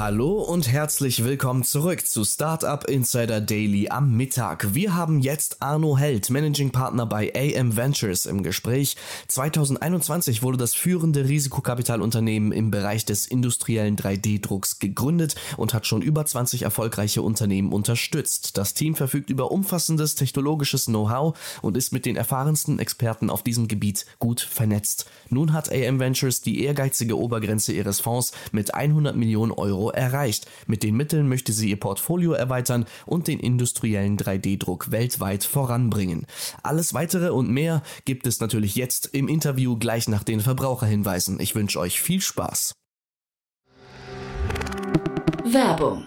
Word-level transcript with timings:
Hallo 0.00 0.40
und 0.40 0.66
herzlich 0.66 1.24
willkommen 1.24 1.62
zurück 1.62 2.06
zu 2.06 2.24
Startup 2.24 2.82
Insider 2.88 3.42
Daily 3.42 3.90
am 3.90 4.16
Mittag. 4.16 4.74
Wir 4.74 4.94
haben 4.94 5.20
jetzt 5.20 5.60
Arno 5.60 5.98
Held, 5.98 6.30
Managing 6.30 6.70
Partner 6.70 7.04
bei 7.04 7.30
AM 7.34 7.76
Ventures 7.76 8.24
im 8.24 8.42
Gespräch. 8.42 8.96
2021 9.28 10.42
wurde 10.42 10.56
das 10.56 10.72
führende 10.74 11.28
Risikokapitalunternehmen 11.28 12.50
im 12.50 12.70
Bereich 12.70 13.04
des 13.04 13.26
industriellen 13.26 13.96
3D-Drucks 13.96 14.78
gegründet 14.78 15.34
und 15.58 15.74
hat 15.74 15.86
schon 15.86 16.00
über 16.00 16.24
20 16.24 16.62
erfolgreiche 16.62 17.20
Unternehmen 17.20 17.70
unterstützt. 17.70 18.56
Das 18.56 18.72
Team 18.72 18.94
verfügt 18.94 19.28
über 19.28 19.50
umfassendes 19.50 20.14
technologisches 20.14 20.86
Know-how 20.86 21.38
und 21.60 21.76
ist 21.76 21.92
mit 21.92 22.06
den 22.06 22.16
erfahrensten 22.16 22.78
Experten 22.78 23.28
auf 23.28 23.42
diesem 23.42 23.68
Gebiet 23.68 24.06
gut 24.18 24.40
vernetzt. 24.40 25.10
Nun 25.28 25.52
hat 25.52 25.70
AM 25.70 26.00
Ventures 26.00 26.40
die 26.40 26.64
ehrgeizige 26.64 27.18
Obergrenze 27.18 27.74
ihres 27.74 28.00
Fonds 28.00 28.32
mit 28.50 28.72
100 28.72 29.14
Millionen 29.14 29.52
Euro 29.52 29.89
erreicht. 29.90 30.50
Mit 30.66 30.82
den 30.82 30.96
Mitteln 30.96 31.28
möchte 31.28 31.52
sie 31.52 31.70
ihr 31.70 31.78
Portfolio 31.78 32.32
erweitern 32.32 32.86
und 33.06 33.28
den 33.28 33.40
industriellen 33.40 34.16
3D-Druck 34.16 34.90
weltweit 34.90 35.44
voranbringen. 35.44 36.26
Alles 36.62 36.94
weitere 36.94 37.30
und 37.30 37.50
mehr 37.50 37.82
gibt 38.04 38.26
es 38.26 38.40
natürlich 38.40 38.76
jetzt 38.76 39.06
im 39.12 39.28
Interview 39.28 39.76
gleich 39.76 40.08
nach 40.08 40.24
den 40.24 40.40
Verbraucherhinweisen. 40.40 41.40
Ich 41.40 41.54
wünsche 41.54 41.80
euch 41.80 42.00
viel 42.00 42.20
Spaß. 42.20 42.72
Werbung. 45.44 46.06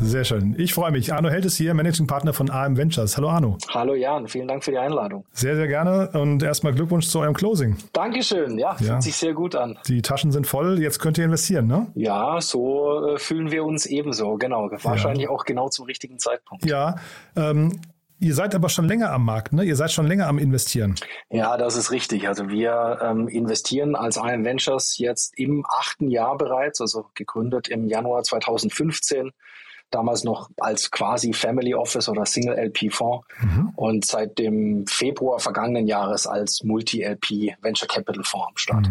Sehr 0.00 0.24
schön. 0.24 0.56
Ich 0.58 0.74
freue 0.74 0.90
mich. 0.90 1.12
Arno 1.12 1.28
Held 1.30 1.44
ist 1.44 1.56
hier, 1.56 1.74
Managing 1.74 2.06
Partner 2.08 2.32
von 2.32 2.50
AM 2.50 2.76
Ventures. 2.76 3.16
Hallo 3.16 3.28
Arno. 3.30 3.56
Hallo 3.68 3.94
Jan, 3.94 4.26
vielen 4.26 4.48
Dank 4.48 4.64
für 4.64 4.72
die 4.72 4.78
Einladung. 4.78 5.24
Sehr, 5.32 5.54
sehr 5.54 5.68
gerne 5.68 6.10
und 6.14 6.42
erstmal 6.42 6.74
Glückwunsch 6.74 7.06
zu 7.08 7.20
eurem 7.20 7.34
Closing. 7.34 7.76
Dankeschön, 7.92 8.58
ja, 8.58 8.70
Ja. 8.80 8.94
fühlt 8.94 9.02
sich 9.04 9.16
sehr 9.16 9.32
gut 9.32 9.54
an. 9.54 9.78
Die 9.86 10.02
Taschen 10.02 10.32
sind 10.32 10.46
voll, 10.46 10.80
jetzt 10.80 10.98
könnt 10.98 11.18
ihr 11.18 11.24
investieren, 11.24 11.68
ne? 11.68 11.86
Ja, 11.94 12.40
so 12.40 13.06
äh, 13.14 13.18
fühlen 13.18 13.52
wir 13.52 13.64
uns 13.64 13.86
ebenso, 13.86 14.36
genau. 14.38 14.68
Wahrscheinlich 14.82 15.28
auch 15.28 15.44
genau 15.44 15.68
zum 15.68 15.86
richtigen 15.86 16.18
Zeitpunkt. 16.18 16.64
Ja, 16.66 16.96
ähm, 17.36 17.80
ihr 18.18 18.34
seid 18.34 18.56
aber 18.56 18.68
schon 18.70 18.86
länger 18.88 19.12
am 19.12 19.24
Markt, 19.24 19.52
ne? 19.52 19.62
Ihr 19.62 19.76
seid 19.76 19.92
schon 19.92 20.08
länger 20.08 20.26
am 20.26 20.38
Investieren. 20.38 20.96
Ja, 21.30 21.56
das 21.56 21.76
ist 21.76 21.92
richtig. 21.92 22.26
Also 22.26 22.48
wir 22.48 22.98
ähm, 23.02 23.28
investieren 23.28 23.94
als 23.94 24.16
IM 24.16 24.44
Ventures 24.44 24.98
jetzt 24.98 25.38
im 25.38 25.64
achten 25.68 26.08
Jahr 26.10 26.36
bereits, 26.36 26.80
also 26.80 27.06
gegründet 27.14 27.68
im 27.68 27.86
Januar 27.86 28.24
2015. 28.24 29.30
Damals 29.92 30.24
noch 30.24 30.50
als 30.58 30.90
quasi 30.90 31.32
Family 31.32 31.74
Office 31.74 32.08
oder 32.08 32.26
Single 32.26 32.56
LP 32.56 32.92
Fonds 32.92 33.26
und 33.76 34.04
seit 34.04 34.38
dem 34.38 34.86
Februar 34.86 35.38
vergangenen 35.38 35.86
Jahres 35.86 36.26
als 36.26 36.62
Multi-LP 36.64 37.56
Venture 37.60 37.88
Capital 37.88 38.24
Fonds 38.24 38.48
am 38.48 38.56
Start. 38.56 38.90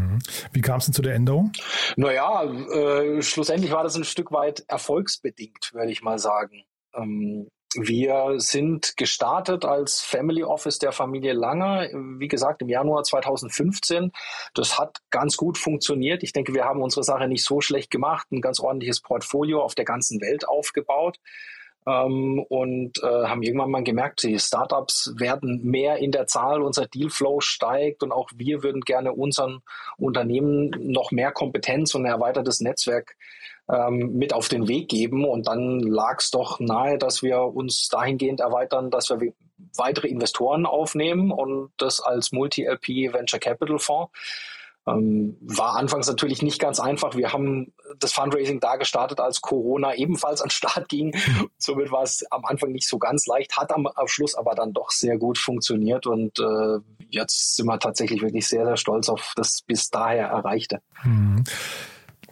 Wie 0.54 0.62
kam 0.62 0.78
es 0.78 0.86
denn 0.86 0.94
zu 0.94 1.02
der 1.02 1.16
Änderung? 1.16 1.52
Naja, 1.96 2.44
äh, 2.44 3.22
schlussendlich 3.22 3.72
war 3.72 3.84
das 3.84 3.96
ein 3.96 4.04
Stück 4.04 4.32
weit 4.32 4.64
erfolgsbedingt, 4.68 5.74
würde 5.74 5.92
ich 5.92 6.02
mal 6.02 6.20
sagen. 6.20 6.64
Ähm, 6.94 7.48
wir 7.76 8.36
sind 8.38 8.98
gestartet 8.98 9.64
als 9.64 10.02
Family 10.02 10.44
Office 10.44 10.80
der 10.80 10.92
Familie 10.92 11.34
Langer, 11.34 11.88
wie 12.20 12.28
gesagt, 12.28 12.62
im 12.62 12.70
Januar 12.70 13.04
2015. 13.04 14.12
Das 14.54 14.78
hat 14.78 14.98
ganz 15.10 15.38
gut 15.38 15.58
funktioniert. 15.58 16.24
Ich 16.24 16.34
denke, 16.34 16.54
wir 16.54 16.66
haben 16.66 16.82
unsere 16.82 17.04
Sache 17.04 17.28
nicht 17.28 17.46
so 17.46 17.62
schlecht 17.62 17.90
gemacht, 17.90 18.32
ein 18.32 18.42
ganz 18.42 18.60
ordentliches 18.60 19.02
Portfolio 19.02 19.62
auf 19.62 19.76
der 19.76 19.86
ganzen 19.86 20.20
Welt 20.22 20.48
aufgebaut. 20.48 21.18
Ähm, 21.88 22.46
und 22.48 23.02
äh, 23.04 23.08
haben 23.08 23.42
irgendwann 23.42 23.72
mal 23.72 23.84
gemerkt, 23.84 24.22
die 24.24 24.38
Startups 24.38 25.14
werden 25.18 25.64
mehr 25.64 25.98
in 25.98 26.12
der 26.12 26.28
Zahl, 26.28 26.62
unser 26.62 26.86
Dealflow 26.86 27.42
steigt 27.42 28.04
und 28.04 28.12
auch 28.12 28.30
wir 28.36 28.62
würden 28.62 28.82
gerne 28.82 29.14
unseren 29.14 29.62
Unternehmen 29.98 30.70
noch 30.78 31.12
mehr 31.12 31.32
Kompetenz 31.32 31.96
und 31.96 32.06
ein 32.06 32.12
erweitertes 32.12 32.62
Netzwerk 32.62 33.16
ähm, 33.68 34.14
mit 34.14 34.34
auf 34.34 34.48
den 34.48 34.68
Weg 34.68 34.90
geben. 34.90 35.26
Und 35.26 35.48
dann 35.48 35.80
lag 35.80 36.20
es 36.20 36.30
doch 36.30 36.60
nahe, 36.60 37.00
dass 37.00 37.24
wir 37.24 37.42
uns 37.42 37.90
dahingehend 37.90 38.42
erweitern, 38.42 38.92
dass 38.92 39.10
wir 39.10 39.20
we- 39.20 39.34
weitere 39.76 40.08
Investoren 40.08 40.66
aufnehmen 40.66 41.32
und 41.32 41.72
das 41.78 42.00
als 42.00 42.32
Multi-LP 42.32 43.14
Venture 43.14 43.40
Capital 43.40 43.80
Fonds. 43.80 44.12
Ähm, 44.88 45.38
war 45.42 45.76
anfangs 45.76 46.08
natürlich 46.08 46.42
nicht 46.42 46.60
ganz 46.60 46.80
einfach. 46.80 47.16
Wir 47.16 47.32
haben 47.32 47.72
das 48.00 48.14
Fundraising 48.14 48.60
da 48.60 48.78
gestartet, 48.78 49.20
als 49.20 49.42
Corona 49.42 49.94
ebenfalls 49.94 50.42
an 50.42 50.48
den 50.48 50.52
Start 50.52 50.90
ging. 50.90 51.16
Somit 51.58 51.92
war 51.92 52.04
es 52.04 52.26
am 52.32 52.46
Anfang 52.46 52.72
nicht 52.72 52.88
so 52.88 52.98
ganz 52.98 53.28
leicht, 53.28 53.58
hat 53.58 53.72
am, 53.74 53.86
am 53.86 54.08
Schluss 54.08 54.34
aber 54.34 54.56
dann 54.56 54.74
doch 54.74 54.90
sehr 54.90 55.18
gut 55.18 55.38
funktioniert 55.38 56.08
und 56.08 56.40
äh, 56.40 56.80
jetzt 57.10 57.56
sind 57.56 57.68
wir 57.68 57.78
tatsächlich 57.80 58.22
wirklich 58.22 58.48
sehr, 58.48 58.66
sehr 58.66 58.78
stolz 58.78 59.10
auf 59.10 59.34
das 59.36 59.62
bis 59.62 59.90
daher 59.90 60.28
Erreichte. 60.28 60.82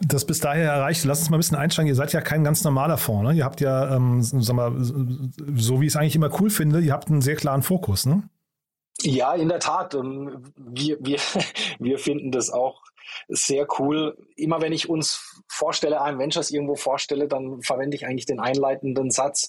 Das 0.00 0.24
bis 0.24 0.40
daher 0.40 0.72
erreicht, 0.72 1.04
lass 1.04 1.20
uns 1.20 1.30
mal 1.30 1.36
ein 1.36 1.40
bisschen 1.40 1.58
einsteigen. 1.58 1.88
Ihr 1.88 1.94
seid 1.94 2.12
ja 2.14 2.22
kein 2.22 2.42
ganz 2.42 2.64
normaler 2.64 2.96
Fonds, 2.96 3.28
ne? 3.28 3.34
Ihr 3.36 3.44
habt 3.44 3.60
ja, 3.60 3.94
ähm, 3.94 4.22
sag 4.22 4.56
mal, 4.56 4.72
so 4.78 5.80
wie 5.80 5.86
ich 5.86 5.92
es 5.92 5.96
eigentlich 5.96 6.16
immer 6.16 6.30
cool 6.40 6.48
finde, 6.48 6.80
ihr 6.80 6.92
habt 6.92 7.08
einen 7.08 7.20
sehr 7.20 7.36
klaren 7.36 7.62
Fokus, 7.62 8.06
ne? 8.06 8.22
Ja, 9.02 9.34
in 9.34 9.48
der 9.48 9.60
Tat. 9.60 9.94
Wir, 9.94 10.98
wir, 11.00 11.18
wir 11.78 11.98
finden 11.98 12.30
das 12.30 12.50
auch 12.50 12.82
sehr 13.28 13.66
cool. 13.78 14.16
Immer 14.36 14.60
wenn 14.60 14.72
ich 14.72 14.88
uns 14.88 15.42
vorstelle, 15.48 16.00
IM 16.06 16.18
Ventures 16.18 16.50
irgendwo 16.50 16.76
vorstelle, 16.76 17.28
dann 17.28 17.62
verwende 17.62 17.96
ich 17.96 18.06
eigentlich 18.06 18.26
den 18.26 18.40
einleitenden 18.40 19.10
Satz 19.10 19.48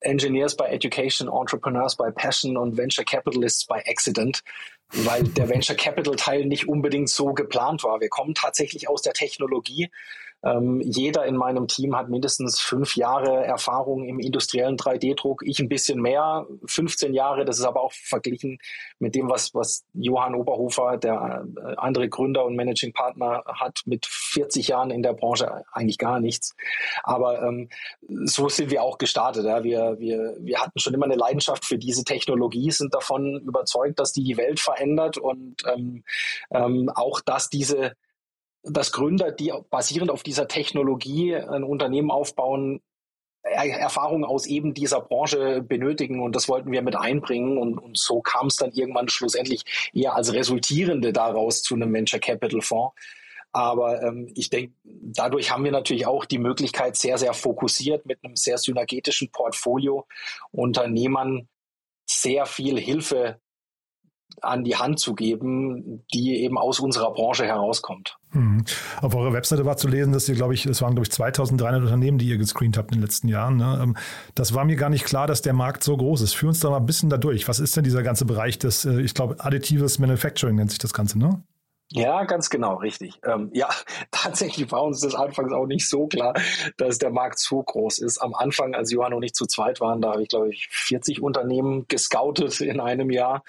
Engineers 0.00 0.56
by 0.56 0.64
Education, 0.64 1.28
Entrepreneurs 1.28 1.96
by 1.96 2.10
Passion 2.14 2.56
und 2.56 2.76
Venture 2.76 3.04
Capitalists 3.04 3.66
by 3.66 3.80
Accident, 3.86 4.42
weil 4.90 5.24
der 5.24 5.48
Venture 5.48 5.76
Capital 5.76 6.16
Teil 6.16 6.44
nicht 6.46 6.68
unbedingt 6.68 7.08
so 7.08 7.32
geplant 7.32 7.84
war. 7.84 8.00
Wir 8.00 8.08
kommen 8.08 8.34
tatsächlich 8.34 8.88
aus 8.88 9.02
der 9.02 9.12
Technologie. 9.12 9.90
Ähm, 10.42 10.80
jeder 10.80 11.26
in 11.26 11.36
meinem 11.36 11.68
Team 11.68 11.96
hat 11.96 12.08
mindestens 12.08 12.60
fünf 12.60 12.96
Jahre 12.96 13.44
Erfahrung 13.44 14.04
im 14.04 14.18
industriellen 14.18 14.76
3D-Druck. 14.76 15.42
Ich 15.44 15.60
ein 15.60 15.68
bisschen 15.68 16.00
mehr, 16.00 16.46
15 16.66 17.12
Jahre. 17.12 17.44
Das 17.44 17.58
ist 17.58 17.64
aber 17.64 17.82
auch 17.82 17.92
verglichen 17.92 18.58
mit 18.98 19.14
dem, 19.14 19.28
was, 19.28 19.54
was 19.54 19.84
Johann 19.92 20.34
Oberhofer, 20.34 20.96
der 20.96 21.44
äh, 21.56 21.74
andere 21.76 22.08
Gründer 22.08 22.44
und 22.44 22.56
Managing 22.56 22.92
Partner, 22.92 23.44
hat 23.46 23.82
mit 23.84 24.06
40 24.06 24.68
Jahren 24.68 24.90
in 24.90 25.02
der 25.02 25.12
Branche 25.12 25.64
eigentlich 25.72 25.98
gar 25.98 26.20
nichts. 26.20 26.54
Aber 27.02 27.42
ähm, 27.42 27.68
so 28.00 28.48
sind 28.48 28.70
wir 28.70 28.82
auch 28.82 28.98
gestartet. 28.98 29.44
Ja. 29.44 29.62
Wir, 29.62 29.96
wir, 29.98 30.36
wir 30.40 30.60
hatten 30.60 30.78
schon 30.78 30.94
immer 30.94 31.06
eine 31.06 31.16
Leidenschaft 31.16 31.64
für 31.64 31.78
diese 31.78 32.04
Technologie, 32.04 32.70
sind 32.70 32.94
davon 32.94 33.40
überzeugt, 33.40 33.98
dass 33.98 34.12
die 34.12 34.24
die 34.24 34.36
Welt 34.36 34.60
verändert 34.60 35.18
und 35.18 35.62
ähm, 35.66 36.04
ähm, 36.50 36.90
auch, 36.94 37.20
dass 37.20 37.48
diese 37.48 37.92
dass 38.62 38.92
Gründer, 38.92 39.32
die 39.32 39.52
basierend 39.70 40.10
auf 40.10 40.22
dieser 40.22 40.48
Technologie 40.48 41.34
ein 41.34 41.64
Unternehmen 41.64 42.10
aufbauen, 42.10 42.80
Er 43.42 43.64
Erfahrungen 43.64 44.24
aus 44.24 44.46
eben 44.46 44.74
dieser 44.74 45.00
Branche 45.00 45.62
benötigen 45.62 46.20
und 46.22 46.36
das 46.36 46.48
wollten 46.48 46.72
wir 46.72 46.82
mit 46.82 46.94
einbringen 46.94 47.56
und, 47.56 47.78
und 47.78 47.98
so 47.98 48.20
kam 48.20 48.48
es 48.48 48.56
dann 48.56 48.72
irgendwann 48.72 49.08
schlussendlich 49.08 49.64
eher 49.94 50.14
als 50.14 50.34
resultierende 50.34 51.12
daraus 51.12 51.62
zu 51.62 51.74
einem 51.74 51.92
Venture 51.92 52.20
Capital 52.20 52.60
Fonds. 52.60 52.94
Aber 53.52 54.02
ähm, 54.02 54.30
ich 54.36 54.50
denke, 54.50 54.74
dadurch 54.84 55.50
haben 55.50 55.64
wir 55.64 55.72
natürlich 55.72 56.06
auch 56.06 56.24
die 56.24 56.38
Möglichkeit, 56.38 56.96
sehr, 56.96 57.18
sehr 57.18 57.32
fokussiert 57.32 58.06
mit 58.06 58.22
einem 58.22 58.36
sehr 58.36 58.58
synergetischen 58.58 59.30
Portfolio 59.32 60.06
Unternehmern 60.52 61.48
sehr 62.06 62.46
viel 62.46 62.78
Hilfe 62.78 63.40
an 64.42 64.64
die 64.64 64.76
Hand 64.76 64.98
zu 65.00 65.14
geben, 65.14 66.04
die 66.12 66.42
eben 66.42 66.58
aus 66.58 66.80
unserer 66.80 67.12
Branche 67.12 67.44
herauskommt. 67.44 68.18
Mhm. 68.32 68.64
Auf 69.00 69.14
eurer 69.14 69.32
Webseite 69.32 69.64
war 69.64 69.76
zu 69.76 69.88
lesen, 69.88 70.12
dass 70.12 70.28
ihr, 70.28 70.34
glaube 70.34 70.54
ich, 70.54 70.66
es 70.66 70.80
waren, 70.82 70.94
glaube 70.94 71.06
ich, 71.06 71.12
2300 71.12 71.82
Unternehmen, 71.82 72.18
die 72.18 72.28
ihr 72.28 72.38
gescreent 72.38 72.78
habt 72.78 72.92
in 72.92 72.98
den 72.98 73.02
letzten 73.02 73.28
Jahren. 73.28 73.56
Ne? 73.56 73.80
Ähm, 73.82 73.96
das 74.34 74.54
war 74.54 74.64
mir 74.64 74.76
gar 74.76 74.90
nicht 74.90 75.04
klar, 75.04 75.26
dass 75.26 75.42
der 75.42 75.52
Markt 75.52 75.82
so 75.82 75.96
groß 75.96 76.22
ist. 76.22 76.34
Führ 76.34 76.50
uns 76.50 76.60
da 76.60 76.70
mal 76.70 76.78
ein 76.78 76.86
bisschen 76.86 77.10
da 77.10 77.16
durch. 77.16 77.48
Was 77.48 77.60
ist 77.60 77.76
denn 77.76 77.84
dieser 77.84 78.02
ganze 78.02 78.24
Bereich 78.24 78.58
des, 78.58 78.84
äh, 78.84 79.00
ich 79.00 79.14
glaube, 79.14 79.36
additives 79.38 79.98
Manufacturing 79.98 80.56
nennt 80.56 80.70
sich 80.70 80.78
das 80.78 80.92
Ganze, 80.92 81.18
ne? 81.18 81.42
Ja, 81.92 82.22
ganz 82.22 82.50
genau, 82.50 82.76
richtig. 82.76 83.20
Ähm, 83.26 83.50
ja, 83.52 83.68
tatsächlich 84.12 84.70
war 84.70 84.84
uns 84.84 85.00
das 85.00 85.16
anfangs 85.16 85.52
auch 85.52 85.66
nicht 85.66 85.88
so 85.88 86.06
klar, 86.06 86.34
dass 86.76 86.98
der 86.98 87.10
Markt 87.10 87.40
so 87.40 87.62
groß 87.62 87.98
ist. 87.98 88.18
Am 88.18 88.34
Anfang, 88.34 88.74
als 88.74 88.92
Johann 88.92 89.12
und 89.12 89.24
ich 89.24 89.34
zu 89.34 89.46
zweit 89.46 89.80
waren, 89.80 90.00
da 90.00 90.12
habe 90.12 90.22
ich, 90.22 90.28
glaube 90.28 90.50
ich, 90.50 90.68
40 90.70 91.20
Unternehmen 91.20 91.86
gescoutet 91.88 92.60
in 92.60 92.78
einem 92.78 93.10
Jahr. 93.10 93.42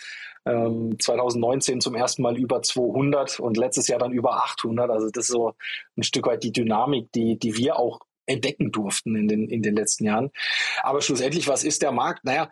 Ähm, 0.46 0.98
2019 1.00 1.82
zum 1.82 1.96
ersten 1.96 2.24
Mal 2.24 2.38
über 2.38 2.62
200 2.62 3.40
und 3.40 3.58
letztes 3.58 3.88
Jahr 3.88 4.00
dann 4.00 4.12
über 4.12 4.44
800. 4.44 4.90
Also 4.90 5.10
das 5.10 5.26
ist 5.26 5.32
so 5.32 5.54
ein 5.96 6.04
Stück 6.04 6.26
weit 6.26 6.44
die 6.44 6.52
Dynamik, 6.52 7.12
die, 7.12 7.38
die 7.38 7.58
wir 7.58 7.78
auch 7.78 8.00
entdecken 8.26 8.72
durften 8.72 9.16
in 9.16 9.28
den, 9.28 9.50
in 9.50 9.62
den 9.62 9.76
letzten 9.76 10.06
Jahren. 10.06 10.32
Aber 10.82 11.02
schlussendlich, 11.02 11.48
was 11.48 11.64
ist 11.64 11.82
der 11.82 11.92
Markt? 11.92 12.24
Naja, 12.24 12.50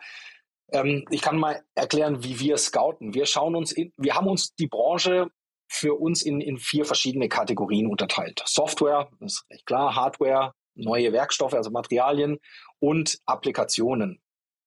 ähm, 0.72 1.04
ich 1.10 1.22
kann 1.22 1.38
mal 1.38 1.62
erklären, 1.74 2.22
wie 2.22 2.38
wir 2.38 2.56
scouten. 2.56 3.14
Wir 3.14 3.26
schauen 3.26 3.56
uns 3.56 3.72
in, 3.72 3.92
wir 3.96 4.14
haben 4.14 4.28
uns 4.28 4.54
die 4.54 4.68
Branche 4.68 5.28
für 5.68 5.94
uns 5.94 6.22
in, 6.22 6.40
in 6.40 6.58
vier 6.58 6.84
verschiedene 6.84 7.28
Kategorien 7.28 7.86
unterteilt. 7.86 8.42
Software, 8.44 9.08
das 9.20 9.34
ist 9.34 9.50
recht 9.50 9.66
klar, 9.66 9.94
Hardware, 9.94 10.52
neue 10.74 11.12
Werkstoffe, 11.12 11.54
also 11.54 11.70
Materialien 11.70 12.38
und 12.80 13.18
Applikationen. 13.26 14.20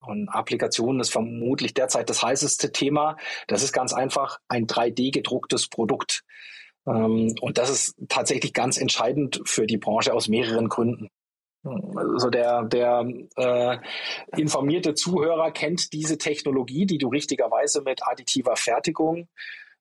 Und 0.05 0.29
Applikationen 0.29 1.01
ist 1.01 1.11
vermutlich 1.11 1.73
derzeit 1.73 2.09
das 2.09 2.23
heißeste 2.23 2.71
Thema. 2.71 3.17
Das 3.47 3.63
ist 3.63 3.73
ganz 3.73 3.93
einfach 3.93 4.39
ein 4.47 4.67
3D 4.67 5.11
gedrucktes 5.11 5.67
Produkt. 5.67 6.23
Ähm, 6.87 7.35
und 7.41 7.57
das 7.57 7.69
ist 7.69 7.95
tatsächlich 8.09 8.53
ganz 8.53 8.77
entscheidend 8.77 9.41
für 9.45 9.65
die 9.65 9.77
Branche 9.77 10.13
aus 10.13 10.27
mehreren 10.27 10.69
Gründen. 10.69 11.09
Also 11.63 12.29
der, 12.29 12.63
der 12.63 13.07
äh, 13.37 13.77
informierte 14.35 14.95
Zuhörer 14.95 15.51
kennt 15.51 15.93
diese 15.93 16.17
Technologie, 16.17 16.85
die 16.85 16.97
du 16.97 17.07
richtigerweise 17.07 17.81
mit 17.81 18.05
additiver 18.05 18.57
Fertigung 18.57 19.29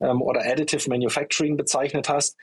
ähm, 0.01 0.23
oder 0.23 0.43
Additive 0.45 0.89
Manufacturing 0.89 1.57
bezeichnet 1.57 2.09
hast, 2.09 2.37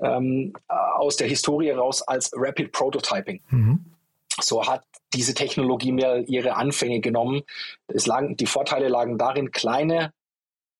ähm, 0.00 0.54
aus 0.68 1.16
der 1.16 1.28
Historie 1.28 1.68
heraus 1.68 2.00
als 2.00 2.30
Rapid 2.34 2.72
Prototyping. 2.72 3.42
Mhm. 3.50 3.94
So 4.40 4.66
hat 4.66 4.84
diese 5.14 5.34
Technologie 5.34 5.92
mir 5.92 6.24
ihre 6.28 6.56
Anfänge 6.56 7.00
genommen. 7.00 7.42
Es 7.86 8.06
lagen, 8.06 8.36
die 8.36 8.46
Vorteile 8.46 8.88
lagen 8.88 9.18
darin, 9.18 9.50
kleine 9.50 10.12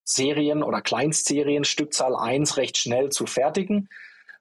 Serien 0.04 0.62
oder 0.62 0.80
Kleinstserien, 0.80 1.64
Stückzahl 1.64 2.16
1 2.16 2.56
recht 2.56 2.78
schnell 2.78 3.10
zu 3.10 3.26
fertigen. 3.26 3.88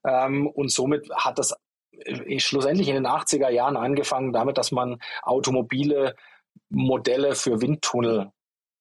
Ähm, 0.06 0.48
und 0.48 0.72
somit 0.72 1.10
hat 1.14 1.40
das 1.40 1.56
äh, 1.92 2.40
schlussendlich 2.40 2.88
in 2.88 2.96
den 2.96 3.08
80er 3.08 3.50
Jahren 3.50 3.78
angefangen 3.78 4.34
damit, 4.34 4.58
dass 4.58 4.72
man 4.72 5.00
automobile 5.24 6.16
Modelle 6.70 7.36
für 7.36 7.62
Windtunnel 7.62 8.32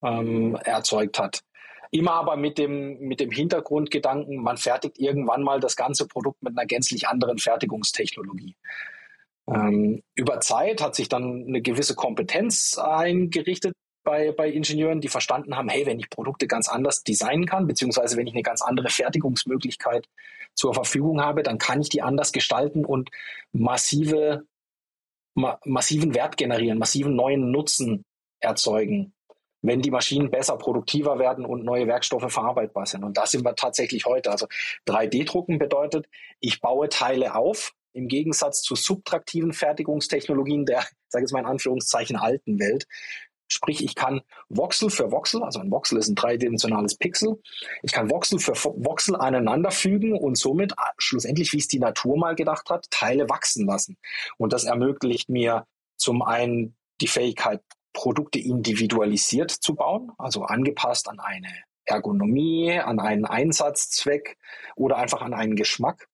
ähm, 0.02 0.56
erzeugt 0.56 1.18
hat. 1.18 1.40
Immer 1.90 2.12
aber 2.12 2.36
mit 2.36 2.58
dem, 2.58 2.98
mit 2.98 3.20
dem 3.20 3.30
Hintergrundgedanken, 3.30 4.42
man 4.42 4.56
fertigt 4.56 4.98
irgendwann 4.98 5.42
mal 5.42 5.60
das 5.60 5.76
ganze 5.76 6.06
Produkt 6.06 6.42
mit 6.42 6.56
einer 6.56 6.66
gänzlich 6.66 7.08
anderen 7.08 7.38
Fertigungstechnologie. 7.38 8.56
Ähm, 9.48 10.02
über 10.14 10.40
Zeit 10.40 10.82
hat 10.82 10.94
sich 10.94 11.08
dann 11.08 11.44
eine 11.46 11.62
gewisse 11.62 11.94
Kompetenz 11.94 12.78
eingerichtet 12.78 13.74
bei, 14.06 14.32
bei 14.32 14.48
Ingenieuren, 14.48 15.00
die 15.00 15.08
verstanden 15.08 15.56
haben, 15.56 15.68
hey, 15.68 15.84
wenn 15.84 15.98
ich 15.98 16.08
Produkte 16.08 16.46
ganz 16.46 16.68
anders 16.68 17.02
designen 17.02 17.46
kann, 17.46 17.66
beziehungsweise 17.66 18.16
wenn 18.16 18.26
ich 18.26 18.32
eine 18.32 18.42
ganz 18.42 18.62
andere 18.62 18.88
Fertigungsmöglichkeit 18.88 20.06
zur 20.54 20.74
Verfügung 20.74 21.20
habe, 21.20 21.42
dann 21.42 21.58
kann 21.58 21.80
ich 21.80 21.90
die 21.90 22.02
anders 22.02 22.32
gestalten 22.32 22.84
und 22.84 23.10
massive, 23.52 24.44
ma 25.34 25.58
massiven 25.64 26.14
Wert 26.14 26.36
generieren, 26.36 26.78
massiven 26.78 27.14
neuen 27.14 27.50
Nutzen 27.50 28.04
erzeugen, 28.40 29.12
wenn 29.60 29.82
die 29.82 29.90
Maschinen 29.90 30.30
besser 30.30 30.56
produktiver 30.56 31.18
werden 31.18 31.44
und 31.44 31.64
neue 31.64 31.86
Werkstoffe 31.86 32.32
verarbeitbar 32.32 32.86
sind. 32.86 33.04
Und 33.04 33.16
da 33.16 33.26
sind 33.26 33.44
wir 33.44 33.56
tatsächlich 33.56 34.06
heute. 34.06 34.30
Also 34.30 34.46
3D-Drucken 34.86 35.58
bedeutet, 35.58 36.06
ich 36.40 36.60
baue 36.60 36.88
Teile 36.88 37.34
auf, 37.34 37.72
im 37.96 38.08
Gegensatz 38.08 38.62
zu 38.62 38.74
subtraktiven 38.74 39.52
Fertigungstechnologien 39.52 40.66
der, 40.66 40.84
sage 41.08 41.24
ich 41.24 41.32
mal 41.32 41.40
in 41.40 41.46
Anführungszeichen, 41.46 42.16
alten 42.16 42.60
Welt. 42.60 42.86
Sprich, 43.48 43.82
ich 43.82 43.94
kann 43.94 44.22
Voxel 44.48 44.90
für 44.90 45.12
Voxel, 45.12 45.42
also 45.42 45.60
ein 45.60 45.70
Voxel 45.70 45.98
ist 45.98 46.08
ein 46.08 46.16
dreidimensionales 46.16 46.96
Pixel, 46.96 47.40
ich 47.82 47.92
kann 47.92 48.10
Voxel 48.10 48.40
für 48.40 48.54
Voxel 48.54 49.14
aneinanderfügen 49.14 50.14
und 50.14 50.36
somit 50.36 50.76
ah, 50.78 50.92
schlussendlich, 50.98 51.52
wie 51.52 51.58
es 51.58 51.68
die 51.68 51.78
Natur 51.78 52.18
mal 52.18 52.34
gedacht 52.34 52.68
hat, 52.70 52.86
Teile 52.90 53.28
wachsen 53.30 53.66
lassen. 53.66 53.96
Und 54.36 54.52
das 54.52 54.64
ermöglicht 54.64 55.28
mir 55.28 55.64
zum 55.96 56.22
einen 56.22 56.76
die 57.00 57.06
Fähigkeit, 57.06 57.62
Produkte 57.92 58.38
individualisiert 58.38 59.50
zu 59.50 59.74
bauen, 59.74 60.12
also 60.18 60.42
angepasst 60.42 61.08
an 61.08 61.18
eine 61.18 61.48
Ergonomie, 61.86 62.78
an 62.78 62.98
einen 62.98 63.24
Einsatzzweck 63.24 64.36
oder 64.74 64.96
einfach 64.98 65.22
an 65.22 65.32
einen 65.32 65.56
Geschmack. 65.56 66.08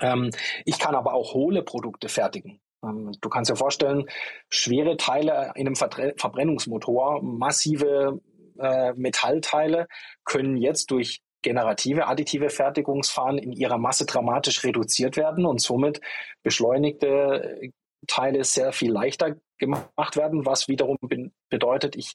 Ähm, 0.00 0.30
ich 0.64 0.78
kann 0.78 0.94
aber 0.94 1.14
auch 1.14 1.34
hohle 1.34 1.62
Produkte 1.62 2.08
fertigen. 2.08 2.60
Ähm, 2.82 3.12
du 3.20 3.28
kannst 3.28 3.50
dir 3.50 3.56
vorstellen, 3.56 4.06
schwere 4.48 4.96
Teile 4.96 5.52
in 5.54 5.66
einem 5.66 5.76
Verbrennungsmotor, 5.76 7.22
massive 7.22 8.20
äh, 8.58 8.92
Metallteile 8.94 9.86
können 10.24 10.56
jetzt 10.56 10.90
durch 10.90 11.20
generative 11.42 12.06
additive 12.06 12.48
Fertigungsfahren 12.48 13.38
in 13.38 13.52
ihrer 13.52 13.78
Masse 13.78 14.06
dramatisch 14.06 14.64
reduziert 14.64 15.16
werden 15.16 15.44
und 15.44 15.60
somit 15.60 16.00
beschleunigte 16.42 17.70
Teile 18.06 18.44
sehr 18.44 18.72
viel 18.72 18.90
leichter 18.90 19.36
gemacht 19.58 20.16
werden, 20.16 20.46
was 20.46 20.68
wiederum 20.68 20.96
be 21.00 21.30
bedeutet, 21.50 21.96
ich 21.96 22.14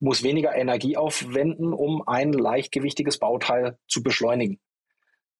muss 0.00 0.22
weniger 0.22 0.54
Energie 0.54 0.96
aufwenden, 0.96 1.72
um 1.72 2.06
ein 2.06 2.32
leichtgewichtiges 2.32 3.18
Bauteil 3.18 3.78
zu 3.88 4.02
beschleunigen. 4.02 4.60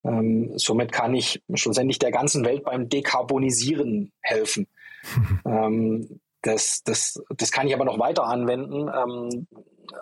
Ähm, 0.05 0.53
somit 0.57 0.93
kann 0.93 1.15
ich 1.15 1.43
schlussendlich 1.55 1.99
der 1.99 2.11
ganzen 2.11 2.45
Welt 2.45 2.65
beim 2.65 2.89
Dekarbonisieren 2.89 4.13
helfen. 4.21 4.67
ähm, 5.45 6.21
das, 6.43 6.83
das, 6.85 7.23
das 7.37 7.51
kann 7.51 7.67
ich 7.67 7.75
aber 7.75 7.85
noch 7.85 7.99
weiter 7.99 8.25
anwenden. 8.25 8.89
Ähm, 8.89 9.47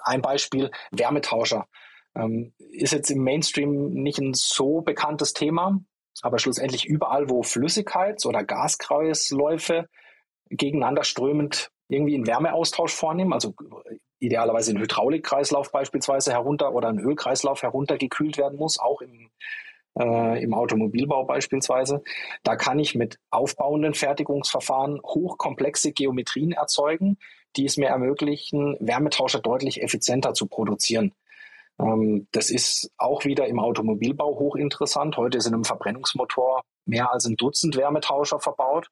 ein 0.02 0.22
Beispiel, 0.22 0.70
Wärmetauscher. 0.90 1.66
Ähm, 2.14 2.52
ist 2.58 2.92
jetzt 2.92 3.10
im 3.10 3.22
Mainstream 3.22 3.92
nicht 3.92 4.18
ein 4.18 4.34
so 4.34 4.80
bekanntes 4.80 5.32
Thema, 5.32 5.80
aber 6.22 6.38
schlussendlich 6.38 6.86
überall, 6.86 7.28
wo 7.28 7.42
Flüssigkeits- 7.42 8.26
oder 8.26 8.42
Gaskreisläufe 8.42 9.88
gegeneinander 10.48 11.04
strömend 11.04 11.70
irgendwie 11.88 12.14
einen 12.14 12.26
Wärmeaustausch 12.26 12.92
vornehmen, 12.92 13.32
also 13.32 13.54
idealerweise 14.18 14.72
ein 14.72 14.80
Hydraulikkreislauf 14.80 15.70
beispielsweise 15.70 16.32
herunter 16.32 16.72
oder 16.72 16.88
ein 16.88 16.98
Ölkreislauf 16.98 17.62
heruntergekühlt 17.62 18.38
werden 18.38 18.58
muss, 18.58 18.78
auch 18.78 19.00
im 19.02 19.30
äh, 19.98 20.42
im 20.42 20.54
Automobilbau 20.54 21.24
beispielsweise. 21.24 22.02
Da 22.42 22.56
kann 22.56 22.78
ich 22.78 22.94
mit 22.94 23.18
aufbauenden 23.30 23.94
Fertigungsverfahren 23.94 25.00
hochkomplexe 25.02 25.92
Geometrien 25.92 26.52
erzeugen, 26.52 27.18
die 27.56 27.64
es 27.64 27.76
mir 27.76 27.88
ermöglichen, 27.88 28.76
Wärmetauscher 28.80 29.40
deutlich 29.40 29.82
effizienter 29.82 30.34
zu 30.34 30.46
produzieren. 30.46 31.12
Ähm, 31.78 32.28
das 32.32 32.50
ist 32.50 32.90
auch 32.98 33.24
wieder 33.24 33.46
im 33.46 33.58
Automobilbau 33.58 34.38
hochinteressant. 34.38 35.16
Heute 35.16 35.40
sind 35.40 35.54
im 35.54 35.64
Verbrennungsmotor 35.64 36.62
mehr 36.84 37.12
als 37.12 37.26
ein 37.26 37.36
Dutzend 37.36 37.76
Wärmetauscher 37.76 38.40
verbaut 38.40 38.88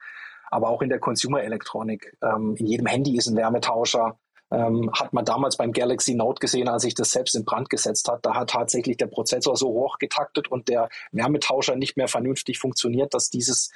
aber 0.54 0.68
auch 0.68 0.82
in 0.82 0.88
der 0.88 1.00
Consumer-Elektronik. 1.00 2.16
Ähm, 2.22 2.54
in 2.56 2.66
jedem 2.66 2.86
Handy 2.86 3.16
ist 3.16 3.26
ein 3.26 3.36
Wärmetauscher. 3.36 4.18
Ähm, 4.54 4.90
hat 4.92 5.12
man 5.12 5.24
damals 5.24 5.56
beim 5.56 5.72
Galaxy 5.72 6.14
Note 6.14 6.38
gesehen, 6.38 6.68
als 6.68 6.84
ich 6.84 6.94
das 6.94 7.10
selbst 7.10 7.34
in 7.34 7.44
Brand 7.44 7.70
gesetzt 7.70 8.08
hat. 8.08 8.24
Da 8.24 8.34
hat 8.34 8.50
tatsächlich 8.50 8.96
der 8.96 9.08
Prozessor 9.08 9.56
so 9.56 9.68
hoch 9.68 9.98
getaktet 9.98 10.48
und 10.48 10.68
der 10.68 10.88
Wärmetauscher 11.10 11.74
nicht 11.74 11.96
mehr 11.96 12.06
vernünftig 12.06 12.58
funktioniert, 12.58 13.14
dass 13.14 13.30
dieses 13.30 13.72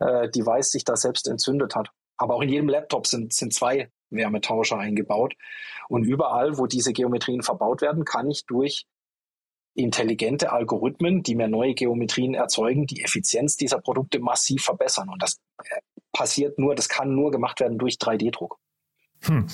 äh, 0.00 0.30
Device 0.30 0.70
sich 0.70 0.84
da 0.84 0.96
selbst 0.96 1.28
entzündet 1.28 1.74
hat. 1.74 1.90
Aber 2.16 2.36
auch 2.36 2.42
in 2.42 2.48
jedem 2.48 2.70
Laptop 2.70 3.06
sind, 3.06 3.34
sind 3.34 3.52
zwei 3.52 3.90
Wärmetauscher 4.08 4.78
eingebaut. 4.78 5.34
Und 5.88 6.04
überall, 6.04 6.56
wo 6.56 6.66
diese 6.66 6.94
Geometrien 6.94 7.42
verbaut 7.42 7.82
werden, 7.82 8.06
kann 8.06 8.30
ich 8.30 8.46
durch 8.46 8.86
intelligente 9.74 10.52
Algorithmen, 10.52 11.22
die 11.22 11.34
mir 11.34 11.48
neue 11.48 11.74
Geometrien 11.74 12.34
erzeugen, 12.34 12.86
die 12.86 13.02
Effizienz 13.02 13.56
dieser 13.56 13.80
Produkte 13.80 14.18
massiv 14.18 14.64
verbessern. 14.64 15.10
Und 15.10 15.22
das 15.22 15.40
äh, 15.64 15.80
passiert 16.12 16.58
nur, 16.58 16.74
das 16.74 16.88
kann 16.88 17.14
nur 17.14 17.30
gemacht 17.30 17.60
werden 17.60 17.78
durch 17.78 17.96
3D-Druck. 17.96 18.58
Hm. 19.24 19.46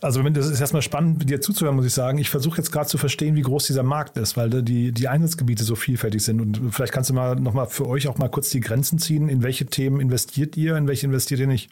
Also 0.00 0.22
das 0.22 0.46
ist 0.46 0.60
erstmal 0.60 0.82
spannend, 0.82 1.28
dir 1.28 1.40
zuzuhören, 1.40 1.76
muss 1.76 1.86
ich 1.86 1.92
sagen. 1.92 2.18
Ich 2.18 2.30
versuche 2.30 2.56
jetzt 2.56 2.72
gerade 2.72 2.88
zu 2.88 2.96
verstehen, 2.96 3.36
wie 3.36 3.42
groß 3.42 3.66
dieser 3.66 3.82
Markt 3.82 4.16
ist, 4.16 4.36
weil 4.36 4.48
die, 4.62 4.92
die 4.92 5.08
Einsatzgebiete 5.08 5.64
so 5.64 5.74
vielfältig 5.74 6.24
sind. 6.24 6.40
Und 6.40 6.74
vielleicht 6.74 6.92
kannst 6.92 7.10
du 7.10 7.14
mal 7.14 7.36
nochmal 7.36 7.66
für 7.66 7.86
euch 7.86 8.08
auch 8.08 8.16
mal 8.16 8.30
kurz 8.30 8.50
die 8.50 8.60
Grenzen 8.60 8.98
ziehen. 8.98 9.28
In 9.28 9.42
welche 9.42 9.66
Themen 9.66 10.00
investiert 10.00 10.56
ihr, 10.56 10.76
in 10.76 10.88
welche 10.88 11.06
investiert 11.06 11.40
ihr 11.40 11.46
nicht? 11.46 11.70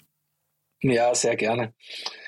Ja, 0.82 1.14
sehr 1.14 1.36
gerne. 1.36 1.72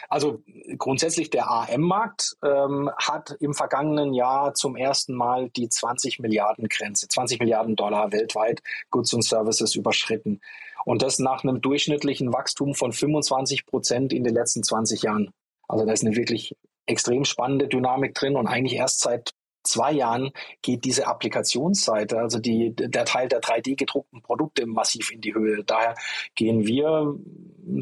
Also 0.09 0.43
grundsätzlich 0.79 1.31
der 1.31 1.51
AM-Markt 1.51 2.37
ähm, 2.43 2.91
hat 2.97 3.37
im 3.41 3.55
vergangenen 3.55 4.15
Jahr 4.15 4.55
zum 4.55 4.77
ersten 4.77 5.15
Mal 5.15 5.51
die 5.51 5.69
20 5.69 6.21
Milliarden 6.21 6.69
Grenze, 6.69 7.09
20 7.09 7.41
Milliarden 7.41 7.77
Dollar 7.77 8.13
weltweit 8.13 8.63
Goods 8.91 9.13
und 9.13 9.23
Services 9.23 9.75
überschritten. 9.75 10.41
Und 10.85 11.03
das 11.03 11.19
nach 11.19 11.43
einem 11.43 11.61
durchschnittlichen 11.61 12.33
Wachstum 12.33 12.75
von 12.75 12.93
25 12.93 13.67
Prozent 13.67 14.13
in 14.13 14.25
den 14.25 14.35
letzten 14.35 14.63
20 14.63 15.03
Jahren. 15.03 15.33
Also 15.69 15.85
da 15.85 15.93
ist 15.93 16.05
eine 16.05 16.17
wirklich 16.17 16.57
extrem 16.87 17.25
spannende 17.25 17.69
Dynamik 17.69 18.15
drin 18.15 18.37
und 18.37 18.47
eigentlich 18.47 18.79
erst 18.79 19.01
seit 19.01 19.35
zwei 19.67 19.93
Jahren 19.93 20.31
geht 20.63 20.85
diese 20.85 21.07
Applikationsseite, 21.07 22.19
also 22.19 22.39
die, 22.39 22.75
der 22.75 23.05
Teil 23.05 23.29
der 23.29 23.41
3D-gedruckten 23.41 24.23
Produkte 24.23 24.67
massiv 24.67 25.11
in 25.11 25.21
die 25.21 25.35
Höhe. 25.35 25.65
Daher 25.65 25.95
gehen 26.35 26.67
wir 26.67 27.17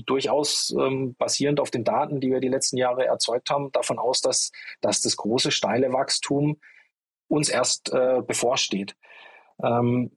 durchaus 0.07 0.75
ähm, 0.79 1.15
basierend 1.15 1.61
auf 1.61 1.71
den 1.71 1.85
Daten, 1.85 2.21
die 2.21 2.31
wir 2.31 2.41
die 2.41 2.49
letzten 2.49 2.79
Jahre 2.79 3.07
erzeugt 3.07 3.51
haben, 3.51 3.71
davon 3.73 3.99
aus, 3.99 4.21
dass, 4.21 4.51
dass 4.81 5.03
das 5.03 5.17
große, 5.17 5.51
steile 5.51 5.93
Wachstum 5.93 6.59
uns 7.29 7.49
erst 7.49 7.93
äh, 7.93 8.23
bevorsteht. 8.27 8.97
Ähm, 9.63 10.17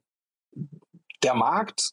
der 1.22 1.34
Markt, 1.34 1.90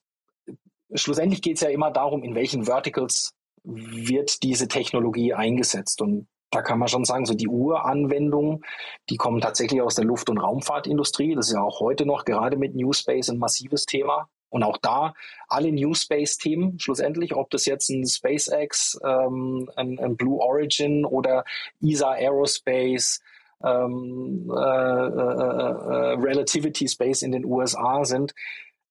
schlussendlich 0.93 1.41
geht 1.41 1.55
es 1.55 1.61
ja 1.61 1.69
immer 1.69 1.91
darum, 1.91 2.23
in 2.23 2.35
welchen 2.35 2.65
Verticals 2.65 3.34
wird 3.65 4.43
diese 4.43 4.67
Technologie 4.67 5.33
eingesetzt. 5.33 6.01
Und 6.01 6.27
da 6.51 6.61
kann 6.61 6.79
man 6.79 6.87
schon 6.87 7.05
sagen, 7.05 7.25
so 7.25 7.33
die 7.33 7.47
Uranwendungen, 7.47 8.63
die 9.09 9.17
kommen 9.17 9.41
tatsächlich 9.41 9.81
aus 9.81 9.95
der 9.95 10.05
Luft- 10.05 10.29
und 10.29 10.37
Raumfahrtindustrie. 10.37 11.35
Das 11.35 11.47
ist 11.47 11.53
ja 11.53 11.61
auch 11.61 11.79
heute 11.79 12.05
noch 12.05 12.25
gerade 12.25 12.57
mit 12.57 12.75
New 12.75 12.93
Space 12.93 13.29
ein 13.29 13.39
massives 13.39 13.85
Thema. 13.85 14.29
Und 14.49 14.63
auch 14.63 14.77
da 14.77 15.13
alle 15.49 15.71
New 15.71 15.93
Space-Themen 15.93 16.79
schlussendlich, 16.79 17.35
ob 17.35 17.49
das 17.49 17.65
jetzt 17.65 17.89
ein 17.89 18.07
SpaceX, 18.07 18.97
ähm, 19.03 19.69
ein, 19.75 19.99
ein, 19.99 20.15
Blue 20.15 20.39
Origin 20.39 21.03
oder 21.03 21.43
ESA 21.81 22.11
Aerospace, 22.11 23.19
ähm, 23.63 24.49
äh, 24.49 24.57
äh, 24.57 24.61
äh, 24.61 26.13
Relativity 26.19 26.87
Space 26.87 27.21
in 27.21 27.31
den 27.31 27.43
USA 27.43 28.05
sind, 28.05 28.33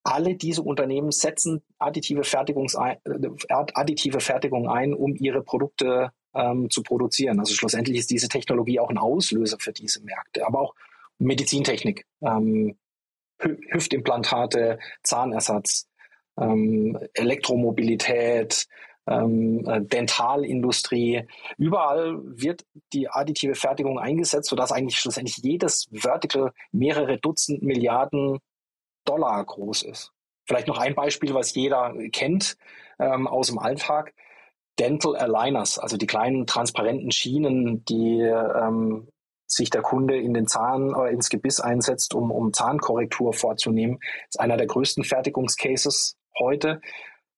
alle 0.04 0.36
diese 0.36 0.62
Unternehmen 0.62 1.10
setzen 1.10 1.62
additive, 1.78 2.24
Fertigungs 2.24 2.74
äh, 2.74 2.96
additive 3.74 4.20
Fertigung 4.20 4.68
ein, 4.68 4.94
um 4.94 5.16
ihre 5.16 5.42
Produkte 5.42 6.12
ähm, 6.34 6.70
zu 6.70 6.82
produzieren. 6.82 7.40
Also 7.40 7.54
schlussendlich 7.54 7.98
ist 7.98 8.10
diese 8.10 8.28
Technologie 8.28 8.78
auch 8.78 8.90
ein 8.90 8.98
Auslöser 8.98 9.56
für 9.58 9.72
diese 9.72 10.02
Märkte, 10.02 10.46
aber 10.46 10.60
auch 10.60 10.74
Medizintechnik, 11.18 12.06
ähm, 12.22 12.76
Hüftimplantate, 13.38 14.78
Zahnersatz, 15.02 15.88
ähm, 16.38 16.98
Elektromobilität, 17.14 18.66
ähm, 19.06 19.66
äh, 19.66 19.80
Dentalindustrie. 19.82 21.22
Überall 21.56 22.18
wird 22.22 22.64
die 22.92 23.08
additive 23.08 23.54
Fertigung 23.54 23.98
eingesetzt, 23.98 24.48
sodass 24.48 24.72
eigentlich 24.72 24.98
schlussendlich 24.98 25.38
jedes 25.38 25.88
Vertical 25.92 26.52
mehrere 26.72 27.18
Dutzend 27.18 27.62
Milliarden 27.62 28.38
Dollar 29.04 29.44
groß 29.44 29.82
ist. 29.82 30.12
Vielleicht 30.46 30.68
noch 30.68 30.78
ein 30.78 30.94
Beispiel, 30.94 31.34
was 31.34 31.54
jeder 31.54 31.94
kennt 32.12 32.56
ähm, 32.98 33.26
aus 33.26 33.48
dem 33.48 33.58
Alltag. 33.58 34.14
Dental 34.78 35.16
Aligners, 35.16 35.78
also 35.78 35.96
die 35.96 36.06
kleinen 36.06 36.46
transparenten 36.46 37.12
Schienen, 37.12 37.84
die 37.84 38.20
ähm, 38.20 39.08
sich 39.46 39.70
der 39.70 39.82
Kunde 39.82 40.18
in 40.18 40.34
den 40.34 40.48
Zahn 40.48 40.94
oder 40.94 41.10
ins 41.10 41.28
Gebiss 41.28 41.60
einsetzt, 41.60 42.14
um, 42.14 42.30
um 42.32 42.52
Zahnkorrektur 42.52 43.32
vorzunehmen, 43.32 44.00
ist 44.28 44.40
einer 44.40 44.56
der 44.56 44.66
größten 44.66 45.04
Fertigungscases 45.04 46.16
heute. 46.38 46.80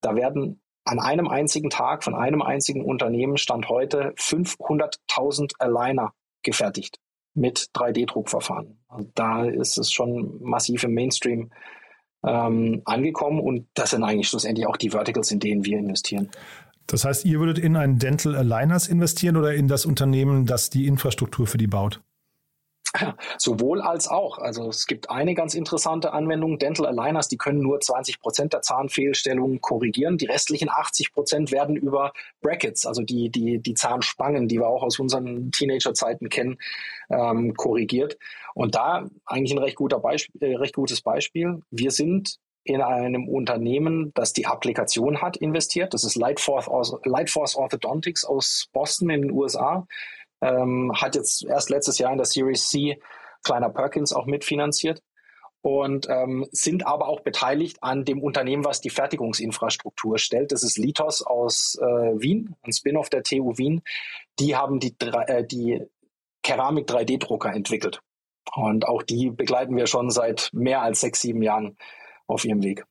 Da 0.00 0.14
werden 0.14 0.62
an 0.84 0.98
einem 0.98 1.28
einzigen 1.28 1.68
Tag 1.68 2.04
von 2.04 2.14
einem 2.14 2.40
einzigen 2.40 2.84
Unternehmen 2.84 3.36
Stand 3.36 3.68
heute 3.68 4.14
500.000 4.16 5.52
Aligner 5.58 6.14
gefertigt 6.42 6.98
mit 7.36 7.68
3D-Druckverfahren. 7.74 8.78
Also 8.88 9.10
da 9.14 9.44
ist 9.44 9.78
es 9.78 9.92
schon 9.92 10.42
massiv 10.42 10.84
im 10.84 10.94
Mainstream 10.94 11.50
ähm, 12.24 12.82
angekommen 12.84 13.40
und 13.40 13.66
das 13.74 13.90
sind 13.90 14.02
eigentlich 14.02 14.28
schlussendlich 14.28 14.66
auch 14.66 14.76
die 14.76 14.90
Verticals, 14.90 15.30
in 15.30 15.38
denen 15.38 15.64
wir 15.64 15.78
investieren. 15.78 16.30
Das 16.86 17.04
heißt, 17.04 17.24
ihr 17.24 17.38
würdet 17.40 17.58
in 17.58 17.76
ein 17.76 17.98
Dental 17.98 18.36
Aligners 18.36 18.88
investieren 18.88 19.36
oder 19.36 19.54
in 19.54 19.68
das 19.68 19.86
Unternehmen, 19.86 20.46
das 20.46 20.70
die 20.70 20.86
Infrastruktur 20.86 21.46
für 21.46 21.58
die 21.58 21.66
baut? 21.66 22.00
Sowohl 23.38 23.80
als 23.80 24.08
auch. 24.08 24.38
Also 24.38 24.68
es 24.68 24.86
gibt 24.86 25.10
eine 25.10 25.34
ganz 25.34 25.54
interessante 25.54 26.12
Anwendung. 26.12 26.58
Dental 26.58 26.86
Aligners, 26.86 27.28
die 27.28 27.36
können 27.36 27.60
nur 27.60 27.80
20 27.80 28.20
Prozent 28.20 28.52
der 28.52 28.62
Zahnfehlstellungen 28.62 29.60
korrigieren. 29.60 30.18
Die 30.18 30.26
restlichen 30.26 30.70
80 30.70 31.12
Prozent 31.12 31.52
werden 31.52 31.76
über 31.76 32.12
Brackets, 32.40 32.86
also 32.86 33.02
die, 33.02 33.30
die, 33.30 33.58
die 33.58 33.74
Zahnspangen, 33.74 34.48
die 34.48 34.58
wir 34.58 34.68
auch 34.68 34.82
aus 34.82 34.98
unseren 34.98 35.50
Teenagerzeiten 35.50 36.28
kennen, 36.28 36.58
ähm, 37.10 37.54
korrigiert. 37.54 38.18
Und 38.54 38.74
da 38.74 39.08
eigentlich 39.24 39.52
ein 39.52 39.62
recht, 39.62 39.76
guter 39.76 39.98
Beispiel, 39.98 40.42
äh, 40.42 40.56
recht 40.56 40.74
gutes 40.74 41.02
Beispiel. 41.02 41.62
Wir 41.70 41.90
sind 41.90 42.38
in 42.64 42.82
einem 42.82 43.28
Unternehmen, 43.28 44.12
das 44.14 44.32
die 44.32 44.46
Applikation 44.46 45.22
hat, 45.22 45.36
investiert. 45.36 45.94
Das 45.94 46.02
ist 46.02 46.16
Lightforce, 46.16 46.96
Lightforce 47.04 47.54
Orthodontics 47.54 48.24
aus 48.24 48.68
Boston 48.72 49.10
in 49.10 49.22
den 49.22 49.30
USA 49.30 49.86
ähm, 50.40 50.92
hat 50.94 51.14
jetzt 51.14 51.44
erst 51.44 51.70
letztes 51.70 51.98
Jahr 51.98 52.12
in 52.12 52.18
der 52.18 52.26
Series 52.26 52.68
C 52.68 52.98
Kleiner 53.44 53.70
Perkins 53.70 54.12
auch 54.12 54.26
mitfinanziert 54.26 55.02
und 55.62 56.08
ähm, 56.08 56.46
sind 56.52 56.86
aber 56.86 57.08
auch 57.08 57.20
beteiligt 57.20 57.82
an 57.82 58.04
dem 58.04 58.22
Unternehmen, 58.22 58.64
was 58.64 58.80
die 58.80 58.90
Fertigungsinfrastruktur 58.90 60.18
stellt. 60.18 60.52
Das 60.52 60.62
ist 60.62 60.78
Litos 60.78 61.22
aus 61.22 61.76
äh, 61.80 61.84
Wien, 61.84 62.54
ein 62.62 62.72
Spin-off 62.72 63.08
der 63.08 63.22
TU 63.22 63.56
Wien. 63.56 63.82
Die 64.38 64.56
haben 64.56 64.78
die, 64.80 64.94
äh, 65.00 65.44
die 65.44 65.82
Keramik 66.42 66.88
3D-Drucker 66.88 67.52
entwickelt. 67.52 68.00
Und 68.54 68.86
auch 68.86 69.02
die 69.02 69.30
begleiten 69.30 69.76
wir 69.76 69.86
schon 69.86 70.10
seit 70.10 70.50
mehr 70.52 70.82
als 70.82 71.00
sechs, 71.00 71.20
sieben 71.20 71.42
Jahren 71.42 71.76
auf 72.28 72.44
ihrem 72.44 72.62
Weg. 72.62 72.84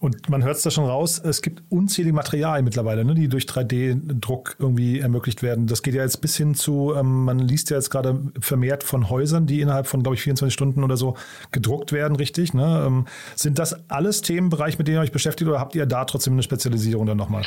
Und 0.00 0.30
man 0.30 0.42
hört 0.42 0.56
es 0.56 0.62
da 0.62 0.70
schon 0.70 0.86
raus, 0.86 1.18
es 1.18 1.42
gibt 1.42 1.62
unzählige 1.68 2.14
Materialien 2.14 2.64
mittlerweile, 2.64 3.04
ne, 3.04 3.14
die 3.14 3.28
durch 3.28 3.44
3D-Druck 3.44 4.56
irgendwie 4.58 4.98
ermöglicht 4.98 5.42
werden. 5.42 5.66
Das 5.66 5.82
geht 5.82 5.92
ja 5.92 6.02
jetzt 6.02 6.22
bis 6.22 6.38
hin 6.38 6.54
zu, 6.54 6.94
ähm, 6.96 7.26
man 7.26 7.38
liest 7.38 7.68
ja 7.68 7.76
jetzt 7.76 7.90
gerade 7.90 8.18
vermehrt 8.40 8.82
von 8.82 9.10
Häusern, 9.10 9.46
die 9.46 9.60
innerhalb 9.60 9.86
von, 9.86 10.02
glaube 10.02 10.14
ich, 10.14 10.22
24 10.22 10.54
Stunden 10.54 10.84
oder 10.84 10.96
so 10.96 11.16
gedruckt 11.52 11.92
werden, 11.92 12.16
richtig. 12.16 12.54
Ne? 12.54 12.84
Ähm, 12.86 13.04
sind 13.36 13.58
das 13.58 13.90
alles 13.90 14.22
Themenbereiche, 14.22 14.78
mit 14.78 14.88
denen 14.88 14.96
ihr 14.96 15.02
euch 15.02 15.12
beschäftigt 15.12 15.50
oder 15.50 15.60
habt 15.60 15.74
ihr 15.74 15.84
da 15.84 16.06
trotzdem 16.06 16.32
eine 16.32 16.42
Spezialisierung 16.42 17.04
dann 17.04 17.18
nochmal? 17.18 17.44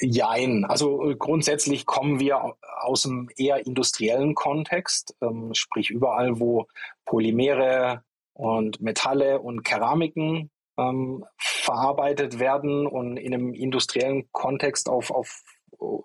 Jein. 0.00 0.64
Also 0.64 1.12
grundsätzlich 1.18 1.86
kommen 1.86 2.20
wir 2.20 2.54
aus 2.80 3.04
einem 3.04 3.28
eher 3.36 3.66
industriellen 3.66 4.36
Kontext, 4.36 5.16
ähm, 5.20 5.50
sprich 5.54 5.90
überall, 5.90 6.38
wo 6.38 6.66
Polymere, 7.04 8.04
und 8.34 8.80
Metalle 8.80 9.40
und 9.40 9.62
Keramiken 9.62 10.50
ähm, 10.76 11.24
verarbeitet 11.38 12.38
werden 12.38 12.86
und 12.86 13.16
in 13.16 13.32
einem 13.32 13.54
industriellen 13.54 14.28
Kontext 14.32 14.88
auf, 14.88 15.10
auf 15.10 15.42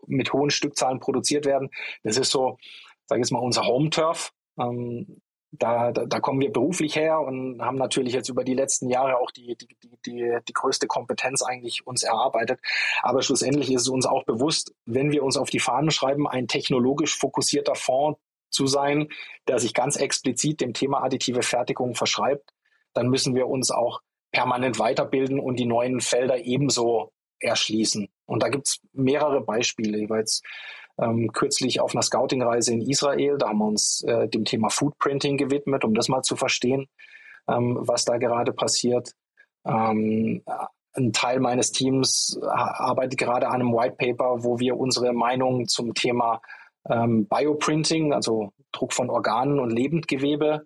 mit 0.07 0.33
hohen 0.33 0.50
Stückzahlen 0.50 1.00
produziert 1.00 1.45
werden. 1.45 1.69
Das 2.03 2.17
ist 2.17 2.31
so, 2.31 2.57
sage 3.05 3.19
ich 3.19 3.25
jetzt 3.25 3.31
mal, 3.31 3.39
unser 3.39 3.65
Home-Turf. 3.65 4.31
Ähm, 4.59 5.21
da, 5.51 5.91
da, 5.91 6.05
da 6.05 6.19
kommen 6.19 6.41
wir 6.41 6.51
beruflich 6.51 6.95
her 6.95 7.19
und 7.21 7.59
haben 7.62 7.77
natürlich 7.77 8.13
jetzt 8.13 8.29
über 8.29 8.43
die 8.43 8.53
letzten 8.53 8.88
Jahre 8.88 9.17
auch 9.17 9.31
die, 9.31 9.55
die, 9.55 9.67
die, 9.81 9.98
die, 10.05 10.38
die 10.48 10.53
größte 10.53 10.86
Kompetenz 10.86 11.41
eigentlich 11.41 11.88
uns 11.88 12.03
erarbeitet. 12.03 12.59
Aber 13.01 13.24
schlussendlich 13.24 13.71
ist 13.71 13.81
es 13.81 13.89
uns 13.89 14.05
auch 14.05 14.25
bewusst, 14.25 14.75
wenn 14.86 15.12
wir 15.12 15.24
uns 15.24 15.38
auf 15.38 15.50
die 15.50 15.59
Fahnen 15.59 15.89
schreiben, 15.89 16.27
ein 16.27 16.48
technologisch 16.48 17.17
fokussierter 17.17 17.74
Fonds 17.74 18.19
zu 18.50 18.68
sein, 18.68 19.08
der 19.48 19.60
sich 19.60 19.74
ganz 19.74 19.96
explizit 19.96 20.62
dem 20.62 20.74
Thema 20.74 21.03
additive 21.03 21.41
Fertigung 21.41 21.96
verschreibt, 21.96 22.51
dann 22.94 23.10
müssen 23.10 23.36
wir 23.36 23.48
uns 23.48 23.72
auch 23.72 24.01
permanent 24.32 24.79
weiterbilden 24.79 25.39
und 25.39 25.60
die 25.60 25.65
neuen 25.65 26.01
Felder 26.01 26.38
ebenso 26.38 27.12
erschließen. 27.39 28.10
Und 28.25 28.44
da 28.44 28.50
gibt 28.50 28.68
es 28.68 28.79
mehrere 28.94 29.41
Beispiele. 29.41 29.98
Ich 29.98 30.10
war 30.10 30.20
jetzt 30.20 30.44
ähm, 31.00 31.32
kürzlich 31.32 31.79
auf 31.79 31.94
einer 31.94 32.01
Scouting-Reise 32.01 32.74
in 32.74 32.82
Israel, 32.82 33.38
da 33.38 33.50
haben 33.50 33.60
wir 33.60 33.68
uns 33.68 34.03
äh, 34.03 34.27
dem 34.27 34.46
Thema 34.46 34.70
Foodprinting 34.70 35.38
gewidmet, 35.38 35.86
um 35.86 35.94
das 35.94 36.10
mal 36.10 36.22
zu 36.22 36.36
verstehen, 36.36 36.88
ähm, 37.48 37.77
was 37.79 38.06
da 38.06 38.18
gerade 38.18 38.51
passiert. 38.51 39.13
Ähm, 39.65 40.44
ein 40.94 41.13
Teil 41.13 41.39
meines 41.39 41.72
Teams 41.72 42.39
arbeitet 42.44 43.18
gerade 43.18 43.48
an 43.48 43.62
einem 43.62 43.74
White 43.74 43.96
Paper, 43.98 44.44
wo 44.44 44.60
wir 44.60 44.77
unsere 44.77 45.13
Meinung 45.13 45.68
zum 45.68 45.94
Thema 45.94 46.41
ähm, 46.88 47.27
Bioprinting, 47.27 48.13
also 48.13 48.51
Druck 48.71 48.93
von 48.93 49.09
Organen 49.09 49.59
und 49.59 49.71
Lebendgewebe, 49.71 50.65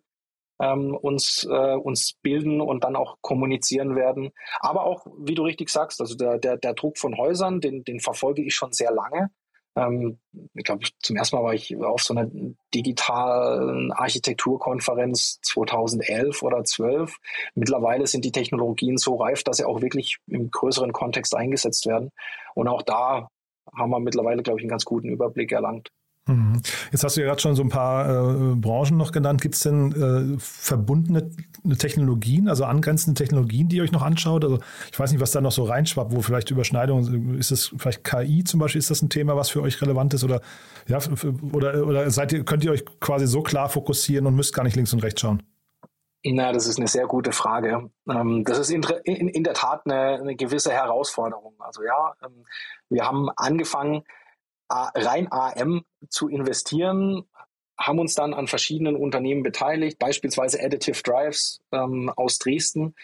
ähm, 0.60 0.96
uns, 0.96 1.48
äh, 1.50 1.76
uns 1.76 2.14
bilden 2.22 2.62
und 2.62 2.84
dann 2.84 2.96
auch 2.96 3.18
kommunizieren 3.22 3.96
werden. 3.96 4.32
Aber 4.60 4.86
auch, 4.86 5.06
wie 5.18 5.36
du 5.36 5.44
richtig 5.44 5.70
sagst, 5.70 6.00
also 6.02 6.16
der, 6.16 6.38
der, 6.38 6.58
der 6.58 6.74
Druck 6.74 6.98
von 6.98 7.18
Häusern, 7.18 7.62
den, 7.62 7.84
den 7.84 8.00
verfolge 8.00 8.44
ich 8.44 8.56
schon 8.56 8.72
sehr 8.72 8.92
lange. 8.92 9.30
Ähm, 9.76 10.20
ich 10.54 10.64
glaube, 10.64 10.86
zum 11.00 11.16
ersten 11.16 11.36
Mal 11.36 11.44
war 11.44 11.54
ich 11.54 11.76
auf 11.78 12.02
so 12.02 12.14
einer 12.14 12.30
digitalen 12.74 13.92
Architekturkonferenz 13.92 15.40
2011 15.42 16.44
oder 16.44 16.64
12. 16.64 17.18
Mittlerweile 17.56 18.06
sind 18.08 18.24
die 18.24 18.32
Technologien 18.32 18.98
so 18.98 19.16
reif, 19.16 19.44
dass 19.44 19.58
sie 19.58 19.66
auch 19.66 19.82
wirklich 19.82 20.20
im 20.28 20.52
größeren 20.52 20.94
Kontext 20.94 21.36
eingesetzt 21.36 21.88
werden. 21.88 22.12
Und 22.54 22.68
auch 22.68 22.84
da 22.84 23.30
haben 23.76 23.90
wir 23.90 24.00
mittlerweile, 24.00 24.44
glaube 24.44 24.60
ich, 24.60 24.64
einen 24.64 24.70
ganz 24.70 24.86
guten 24.86 25.10
Überblick 25.10 25.52
erlangt. 25.52 25.90
Mhm. 26.26 26.62
Jetzt 26.92 27.04
hast 27.04 27.18
du 27.18 27.22
ja 27.22 27.28
gerade 27.28 27.42
schon 27.42 27.56
so 27.56 27.64
ein 27.64 27.70
paar 27.70 28.08
äh, 28.08 28.56
Branchen 28.56 28.96
noch 28.96 29.12
genannt. 29.12 29.42
Gibt 29.42 29.56
es 29.56 29.62
denn 29.62 29.92
äh, 29.92 30.40
verbundene 30.40 31.30
Technologien, 31.78 32.48
also 32.48 32.64
angrenzende 32.64 33.18
Technologien, 33.18 33.68
die 33.68 33.78
ihr 33.78 33.84
euch 33.84 33.92
noch 33.92 34.04
anschaut? 34.04 34.46
Also 34.46 34.60
ich 34.92 34.98
weiß 34.98 35.12
nicht, 35.12 35.20
was 35.20 35.32
da 35.32 35.42
noch 35.42 35.52
so 35.52 35.64
reinschwappt, 35.64 36.16
wo 36.16 36.22
vielleicht 36.22 36.50
Überschneidungen, 36.50 37.38
ist 37.38 37.52
es 37.52 37.74
vielleicht 37.78 38.06
KI 38.06 38.46
zum 38.46 38.62
Beispiel, 38.62 38.80
ist 38.80 38.90
das 38.90 39.02
ein 39.02 39.10
Thema, 39.10 39.36
was 39.36 39.50
für 39.50 39.62
euch 39.62 39.82
relevant 39.82 40.14
ist? 40.14 40.24
Oder, 40.24 40.42
ja, 40.88 41.00
oder, 41.52 41.86
oder 41.86 42.10
seid 42.10 42.32
ihr, 42.32 42.46
könnt 42.46 42.64
ihr 42.64 42.72
euch 42.72 42.86
quasi 43.02 43.28
so 43.28 43.42
klar 43.42 43.68
fokussieren 43.68 44.26
und 44.26 44.36
müsst 44.36 44.54
gar 44.54 44.64
nicht 44.64 44.78
links 44.78 44.94
und 44.94 45.04
rechts 45.04 45.20
schauen? 45.20 45.44
Na, 46.26 46.54
das 46.54 46.68
ist 46.68 46.78
eine 46.78 46.88
sehr 46.88 47.06
gute 47.06 47.34
Frage. 47.34 47.90
Ähm, 48.10 48.46
das 48.46 48.58
ist 48.58 48.70
in, 48.70 48.82
der 49.44 49.54
Tat 49.54 49.82
eine, 49.86 50.22
eine, 50.22 50.36
gewisse 50.36 50.72
Herausforderung. 50.72 51.56
Also 51.60 51.84
ja, 51.84 52.14
ähm, 52.26 52.46
wir 52.90 53.06
haben 53.06 53.30
angefangen, 53.36 54.04
rein 54.70 55.28
AM 55.32 55.84
zu 56.10 56.30
investieren, 56.30 57.24
haben 57.78 58.00
uns 58.00 58.16
dann 58.16 58.34
an 58.34 58.48
verschiedenen 58.48 58.96
Unternehmen 58.96 59.44
beteiligt, 59.44 60.00
beispielsweise 60.00 60.64
Additive 60.64 61.02
Drives 61.04 61.62
ähm, 61.72 62.12
aus 62.16 62.40
Dresden. 62.40 62.96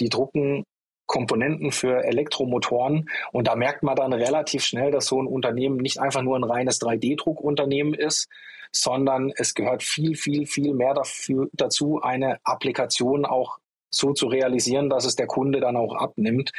Die 0.00 0.08
drucken 0.08 0.64
Komponenten 1.06 1.72
für 1.72 2.04
Elektromotoren. 2.04 3.08
Und 3.32 3.46
da 3.46 3.54
merkt 3.54 3.82
man 3.82 3.96
dann 3.96 4.12
relativ 4.14 4.64
schnell, 4.64 4.90
dass 4.90 5.06
so 5.06 5.20
ein 5.20 5.26
Unternehmen 5.26 5.76
nicht 5.76 6.00
einfach 6.00 6.22
nur 6.22 6.36
ein 6.38 6.44
reines 6.44 6.80
3D-Druckunternehmen 6.80 7.92
ist, 7.92 8.28
sondern 8.70 9.30
es 9.36 9.54
gehört 9.54 9.82
viel, 9.82 10.16
viel, 10.16 10.46
viel 10.46 10.72
mehr 10.72 10.94
dafür, 10.94 11.48
dazu, 11.52 12.00
eine 12.00 12.38
Applikation 12.44 13.26
auch 13.26 13.58
so 13.90 14.14
zu 14.14 14.26
realisieren, 14.26 14.88
dass 14.88 15.04
es 15.04 15.14
der 15.14 15.26
Kunde 15.26 15.60
dann 15.60 15.76
auch 15.76 15.94
abnimmt. 15.94 16.52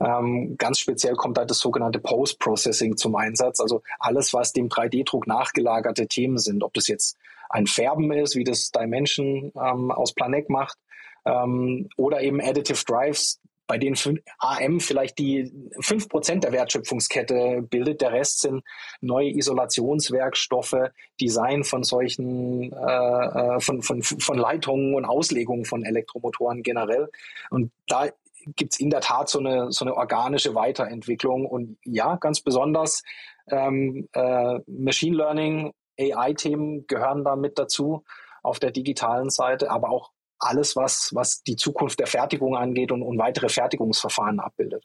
Ähm, 0.00 0.56
ganz 0.56 0.78
speziell 0.78 1.14
kommt 1.14 1.36
da 1.36 1.44
das 1.44 1.58
sogenannte 1.58 1.98
Post-Processing 1.98 2.96
zum 2.96 3.16
Einsatz. 3.16 3.60
Also 3.60 3.82
alles, 3.98 4.32
was 4.32 4.52
dem 4.52 4.68
3D-Druck 4.68 5.26
nachgelagerte 5.26 6.06
Themen 6.06 6.38
sind. 6.38 6.62
Ob 6.62 6.74
das 6.74 6.88
jetzt 6.88 7.16
ein 7.50 7.66
Färben 7.66 8.10
ist, 8.12 8.36
wie 8.36 8.44
das 8.44 8.70
Dimension 8.70 9.52
ähm, 9.56 9.90
aus 9.90 10.14
Planec 10.14 10.48
macht, 10.48 10.78
ähm, 11.26 11.88
oder 11.96 12.22
eben 12.22 12.40
Additive 12.40 12.82
Drives, 12.86 13.40
bei 13.66 13.78
denen 13.78 13.96
AM 14.38 14.80
vielleicht 14.80 15.16
die 15.18 15.44
5% 15.76 16.40
der 16.40 16.50
Wertschöpfungskette 16.50 17.62
bildet. 17.62 18.00
Der 18.00 18.12
Rest 18.12 18.40
sind 18.40 18.64
neue 19.00 19.30
Isolationswerkstoffe, 19.30 20.90
Design 21.20 21.62
von 21.62 21.84
solchen, 21.84 22.72
äh, 22.72 22.76
äh 22.76 23.60
von, 23.60 23.82
von, 23.82 24.02
von 24.02 24.38
Leitungen 24.38 24.96
und 24.96 25.04
Auslegungen 25.04 25.66
von 25.66 25.84
Elektromotoren 25.84 26.64
generell. 26.64 27.10
Und 27.50 27.70
da 27.86 28.08
gibt 28.56 28.74
es 28.74 28.80
in 28.80 28.90
der 28.90 29.00
Tat 29.00 29.28
so 29.28 29.38
eine, 29.38 29.70
so 29.72 29.84
eine 29.84 29.96
organische 29.96 30.54
Weiterentwicklung. 30.54 31.46
Und 31.46 31.78
ja, 31.84 32.16
ganz 32.16 32.40
besonders 32.40 33.02
ähm, 33.48 34.08
äh, 34.12 34.58
Machine 34.66 35.16
Learning, 35.16 35.72
AI-Themen 35.98 36.86
gehören 36.86 37.24
da 37.24 37.36
mit 37.36 37.58
dazu 37.58 38.04
auf 38.42 38.58
der 38.58 38.70
digitalen 38.70 39.30
Seite, 39.30 39.70
aber 39.70 39.90
auch 39.90 40.10
alles, 40.38 40.74
was, 40.74 41.10
was 41.12 41.42
die 41.42 41.56
Zukunft 41.56 42.00
der 42.00 42.06
Fertigung 42.06 42.56
angeht 42.56 42.92
und, 42.92 43.02
und 43.02 43.18
weitere 43.18 43.48
Fertigungsverfahren 43.48 44.40
abbildet. 44.40 44.84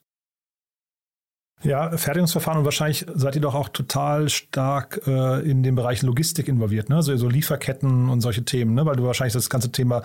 Ja, 1.62 1.96
Fertigungsverfahren 1.96 2.58
und 2.58 2.64
wahrscheinlich 2.66 3.06
seid 3.14 3.34
ihr 3.34 3.40
doch 3.40 3.54
auch 3.54 3.70
total 3.70 4.28
stark 4.28 5.00
äh, 5.06 5.40
in 5.40 5.62
dem 5.62 5.74
Bereich 5.74 6.02
Logistik 6.02 6.48
involviert, 6.48 6.90
ne? 6.90 6.96
Also 6.96 7.16
so 7.16 7.28
Lieferketten 7.28 8.10
und 8.10 8.20
solche 8.20 8.44
Themen, 8.44 8.74
ne? 8.74 8.84
Weil 8.84 8.96
du 8.96 9.04
wahrscheinlich 9.04 9.32
das 9.32 9.48
ganze 9.48 9.72
Thema 9.72 10.02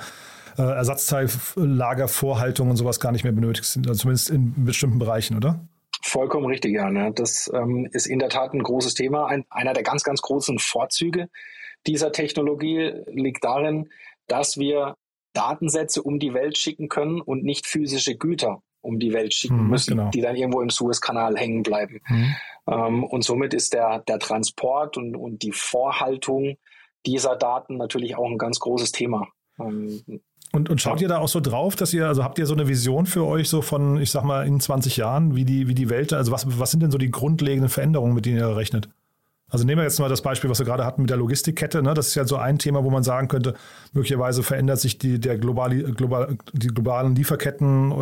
äh, 0.58 0.62
Ersatzteillagervorhaltung 0.62 2.70
und 2.70 2.78
sowas 2.78 3.00
gar 3.00 3.12
nicht 3.12 3.24
mehr 3.24 3.34
benötigst, 3.34 3.78
also 3.78 3.94
zumindest 3.94 4.30
in 4.30 4.66
bestimmten 4.66 5.00
Bereichen, 5.00 5.38
oder? 5.38 5.60
Vollkommen 6.04 6.48
richtig, 6.48 6.74
ja. 6.74 6.90
Ne? 6.90 7.12
Das 7.14 7.52
ähm, 7.54 7.88
ist 7.92 8.08
in 8.08 8.20
der 8.20 8.30
Tat 8.30 8.54
ein 8.54 8.64
großes 8.64 8.96
Thema. 8.96 9.28
Ein, 9.28 9.46
einer 9.50 9.74
der 9.74 9.84
ganz, 9.84 10.04
ganz 10.04 10.22
großen 10.22 10.58
Vorzüge 10.58 11.30
dieser 11.88 12.12
Technologie 12.12 12.94
liegt 13.08 13.44
darin, 13.44 13.90
dass 14.28 14.58
wir 14.58 14.96
Datensätze 15.34 16.02
um 16.02 16.20
die 16.20 16.34
Welt 16.34 16.58
schicken 16.58 16.90
können 16.90 17.22
und 17.22 17.44
nicht 17.44 17.68
physische 17.68 18.16
Güter 18.16 18.62
um 18.82 19.00
die 19.00 19.14
Welt 19.14 19.34
schicken 19.34 19.60
hm, 19.60 19.70
müssen, 19.70 19.98
genau. 19.98 20.10
die 20.10 20.22
dann 20.22 20.36
irgendwo 20.36 20.62
im 20.62 20.70
Suezkanal 20.70 21.38
hängen 21.38 21.64
bleiben. 21.64 22.00
Hm. 22.06 22.36
Ähm, 22.68 23.04
und 23.04 23.24
somit 23.24 23.54
ist 23.54 23.74
der, 23.74 24.00
der 24.00 24.20
Transport 24.20 24.98
und, 24.98 25.16
und 25.16 25.44
die 25.44 25.52
Vorhaltung 25.52 26.58
dieser 27.06 27.36
Daten 27.36 27.78
natürlich 27.78 28.16
auch 28.16 28.30
ein 28.30 28.38
ganz 28.38 28.60
großes 28.60 28.92
Thema. 28.92 29.28
Ähm, 29.60 30.22
und, 30.54 30.70
und 30.70 30.82
schaut 30.82 31.00
ihr 31.02 31.08
da 31.08 31.20
auch 31.20 31.30
so 31.30 31.40
drauf, 31.40 31.76
dass 31.76 31.94
ihr, 31.94 32.08
also 32.08 32.24
habt 32.24 32.38
ihr 32.38 32.46
so 32.46 32.54
eine 32.54 32.68
Vision 32.68 33.06
für 33.06 33.26
euch 33.26 33.48
so 33.48 33.62
von, 33.62 34.02
ich 34.02 34.12
sag 34.12 34.24
mal, 34.24 34.46
in 34.46 34.60
20 34.60 34.98
Jahren, 34.98 35.36
wie 35.36 35.46
die, 35.46 35.68
wie 35.68 35.76
die 35.76 35.90
Welt, 35.90 36.12
also 36.12 36.32
was, 36.32 36.46
was 36.60 36.72
sind 36.72 36.84
denn 36.84 36.92
so 36.92 36.98
die 36.98 37.10
grundlegenden 37.10 37.70
Veränderungen, 37.70 38.14
mit 38.14 38.26
denen 38.26 38.38
ihr 38.38 38.56
rechnet? 38.56 38.90
Also 39.50 39.66
nehmen 39.66 39.80
wir 39.80 39.84
jetzt 39.84 40.00
mal 40.00 40.10
das 40.10 40.22
Beispiel, 40.22 40.50
was 40.50 40.60
wir 40.60 40.66
gerade 40.66 40.86
hatten 40.86 41.02
mit 41.02 41.10
der 41.10 41.18
Logistikkette. 41.18 41.84
Ne? 41.84 41.94
Das 41.94 42.08
ist 42.08 42.16
ja 42.16 42.26
so 42.26 42.38
ein 42.38 42.58
Thema, 42.58 42.86
wo 42.86 42.90
man 42.90 43.04
sagen 43.04 43.28
könnte, 43.28 43.54
möglicherweise 43.92 44.44
verändert 44.44 44.80
sich 44.80 44.98
die, 44.98 45.20
der 45.20 45.38
globale, 45.38 45.84
global, 45.92 46.38
die 46.54 46.68
globalen 46.68 47.16
Lieferketten, 47.16 47.92
äh, 47.92 47.96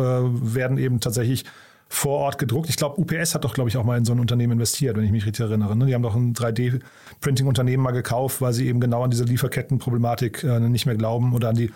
werden 0.54 0.78
eben 0.78 1.00
tatsächlich 1.00 1.44
vor 1.88 2.18
Ort 2.18 2.38
gedruckt. 2.38 2.68
Ich 2.68 2.76
glaube, 2.76 3.00
UPS 3.00 3.34
hat 3.34 3.42
doch, 3.42 3.52
glaube 3.52 3.68
ich, 3.68 3.76
auch 3.76 3.82
mal 3.82 3.98
in 3.98 4.04
so 4.04 4.12
ein 4.12 4.20
Unternehmen 4.20 4.52
investiert, 4.52 4.96
wenn 4.96 5.02
ich 5.02 5.10
mich 5.10 5.26
richtig 5.26 5.44
erinnere. 5.44 5.74
Ne? 5.74 5.86
Die 5.86 5.94
haben 5.94 6.04
doch 6.04 6.14
ein 6.14 6.34
3D-Printing-Unternehmen 6.34 7.82
mal 7.82 7.90
gekauft, 7.90 8.40
weil 8.40 8.52
sie 8.52 8.68
eben 8.68 8.78
genau 8.78 9.02
an 9.02 9.10
diese 9.10 9.24
Lieferkettenproblematik 9.24 10.44
äh, 10.44 10.60
nicht 10.60 10.86
mehr 10.86 10.94
glauben 10.94 11.34
oder 11.34 11.48
an 11.48 11.56
die 11.56 11.72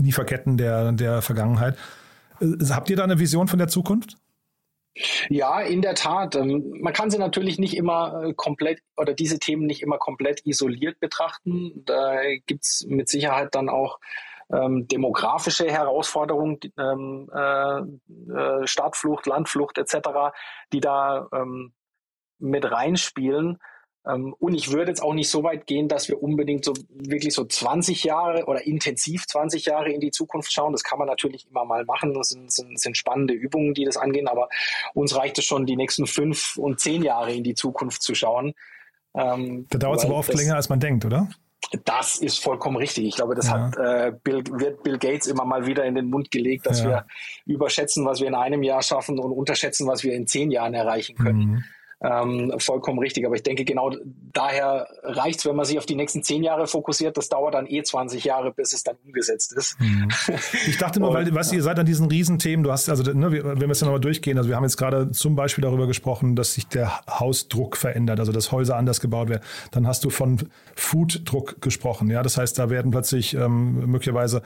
Lieferketten 0.00 0.56
der, 0.56 0.92
der 0.92 1.22
Vergangenheit. 1.22 1.76
Äh, 2.40 2.46
habt 2.70 2.90
ihr 2.90 2.96
da 2.96 3.04
eine 3.04 3.18
Vision 3.18 3.48
von 3.48 3.58
der 3.58 3.68
Zukunft? 3.68 4.16
Ja, 5.28 5.60
in 5.60 5.82
der 5.82 5.94
Tat. 5.94 6.36
Ähm, 6.36 6.76
man 6.80 6.92
kann 6.92 7.10
sie 7.10 7.18
natürlich 7.18 7.58
nicht 7.58 7.76
immer 7.76 8.22
äh, 8.22 8.34
komplett 8.34 8.80
oder 8.96 9.12
diese 9.12 9.38
Themen 9.38 9.66
nicht 9.66 9.82
immer 9.82 9.98
komplett 9.98 10.46
isoliert 10.46 11.00
betrachten. 11.00 11.82
Da 11.84 12.20
gibt 12.46 12.64
es 12.64 12.86
mit 12.88 13.08
Sicherheit 13.08 13.54
dann 13.54 13.68
auch 13.68 13.98
ähm, 14.52 14.86
demografische 14.86 15.70
Herausforderungen, 15.70 16.60
ähm, 16.78 17.28
äh, 17.34 17.78
äh, 17.80 18.66
Stadtflucht, 18.66 19.26
Landflucht 19.26 19.78
etc., 19.78 19.98
die 20.72 20.80
da 20.80 21.28
ähm, 21.32 21.72
mit 22.38 22.70
reinspielen. 22.70 23.58
Ähm, 24.06 24.34
und 24.38 24.54
ich 24.54 24.70
würde 24.70 24.90
jetzt 24.90 25.02
auch 25.02 25.14
nicht 25.14 25.30
so 25.30 25.42
weit 25.42 25.66
gehen, 25.66 25.88
dass 25.88 26.08
wir 26.08 26.22
unbedingt 26.22 26.64
so 26.64 26.74
wirklich 26.90 27.34
so 27.34 27.44
20 27.44 28.04
Jahre 28.04 28.44
oder 28.46 28.66
intensiv 28.66 29.26
20 29.26 29.64
Jahre 29.66 29.90
in 29.90 30.00
die 30.00 30.10
Zukunft 30.10 30.52
schauen. 30.52 30.72
Das 30.72 30.84
kann 30.84 30.98
man 30.98 31.08
natürlich 31.08 31.46
immer 31.48 31.64
mal 31.64 31.84
machen. 31.84 32.14
Das 32.14 32.28
sind, 32.28 32.52
sind, 32.52 32.78
sind 32.78 32.96
spannende 32.96 33.34
Übungen, 33.34 33.74
die 33.74 33.84
das 33.84 33.96
angehen. 33.96 34.28
Aber 34.28 34.48
uns 34.92 35.16
reicht 35.16 35.38
es 35.38 35.44
schon, 35.44 35.66
die 35.66 35.76
nächsten 35.76 36.06
fünf 36.06 36.56
und 36.56 36.80
zehn 36.80 37.02
Jahre 37.02 37.32
in 37.32 37.44
die 37.44 37.54
Zukunft 37.54 38.02
zu 38.02 38.14
schauen. 38.14 38.52
Ähm, 39.14 39.66
da 39.70 39.78
dauert 39.78 40.00
es 40.00 40.04
aber 40.04 40.16
oft 40.16 40.32
das, 40.32 40.40
länger, 40.40 40.56
als 40.56 40.68
man 40.68 40.80
denkt, 40.80 41.04
oder? 41.04 41.28
Das 41.84 42.16
ist 42.16 42.42
vollkommen 42.42 42.76
richtig. 42.76 43.06
Ich 43.06 43.16
glaube, 43.16 43.34
das 43.34 43.46
ja. 43.46 43.72
hat 43.72 43.76
äh, 43.78 44.12
Bill, 44.22 44.44
wird 44.50 44.82
Bill 44.82 44.98
Gates 44.98 45.26
immer 45.26 45.46
mal 45.46 45.66
wieder 45.66 45.84
in 45.84 45.94
den 45.94 46.10
Mund 46.10 46.30
gelegt, 46.30 46.66
dass 46.66 46.80
ja. 46.80 46.88
wir 46.88 47.06
überschätzen, 47.46 48.04
was 48.04 48.20
wir 48.20 48.28
in 48.28 48.34
einem 48.34 48.62
Jahr 48.62 48.82
schaffen 48.82 49.18
und 49.18 49.32
unterschätzen, 49.32 49.86
was 49.86 50.04
wir 50.04 50.12
in 50.12 50.26
zehn 50.26 50.50
Jahren 50.50 50.74
erreichen 50.74 51.16
können. 51.16 51.38
Mhm 51.38 51.64
ähm, 52.02 52.52
vollkommen 52.58 52.98
richtig. 52.98 53.26
Aber 53.26 53.34
ich 53.34 53.42
denke, 53.42 53.64
genau 53.64 53.92
daher 54.32 54.88
reicht 55.02 55.40
es, 55.40 55.46
wenn 55.46 55.56
man 55.56 55.64
sich 55.64 55.78
auf 55.78 55.86
die 55.86 55.94
nächsten 55.94 56.22
zehn 56.22 56.42
Jahre 56.42 56.66
fokussiert. 56.66 57.16
Das 57.16 57.28
dauert 57.28 57.54
dann 57.54 57.66
eh 57.66 57.82
20 57.82 58.24
Jahre, 58.24 58.52
bis 58.52 58.72
es 58.72 58.82
dann 58.82 58.96
umgesetzt 59.04 59.52
ist. 59.56 59.78
Mhm. 59.80 60.08
Ich 60.66 60.78
dachte 60.78 61.00
nur, 61.00 61.14
weil, 61.14 61.32
weißt 61.32 61.52
du, 61.52 61.56
ihr 61.56 61.62
seid 61.62 61.78
an 61.78 61.86
diesen 61.86 62.08
Riesenthemen, 62.08 62.64
du 62.64 62.72
hast, 62.72 62.88
also, 62.88 63.02
ne, 63.12 63.32
wenn 63.32 63.60
wir 63.60 63.70
es 63.70 63.80
ja 63.80 63.86
nochmal 63.86 64.00
durchgehen, 64.00 64.36
also 64.38 64.48
wir 64.48 64.56
haben 64.56 64.64
jetzt 64.64 64.76
gerade 64.76 65.10
zum 65.10 65.36
Beispiel 65.36 65.62
darüber 65.62 65.86
gesprochen, 65.86 66.36
dass 66.36 66.54
sich 66.54 66.66
der 66.66 67.00
Hausdruck 67.08 67.76
verändert, 67.76 68.20
also 68.20 68.32
dass 68.32 68.52
Häuser 68.52 68.76
anders 68.76 69.00
gebaut 69.00 69.28
werden. 69.28 69.42
Dann 69.70 69.86
hast 69.86 70.04
du 70.04 70.10
von 70.10 70.48
Fooddruck 70.74 71.60
gesprochen, 71.60 72.10
ja. 72.10 72.22
Das 72.22 72.36
heißt, 72.36 72.58
da 72.58 72.70
werden 72.70 72.90
plötzlich 72.90 73.34
ähm, 73.34 73.90
möglicherweise 73.90 74.42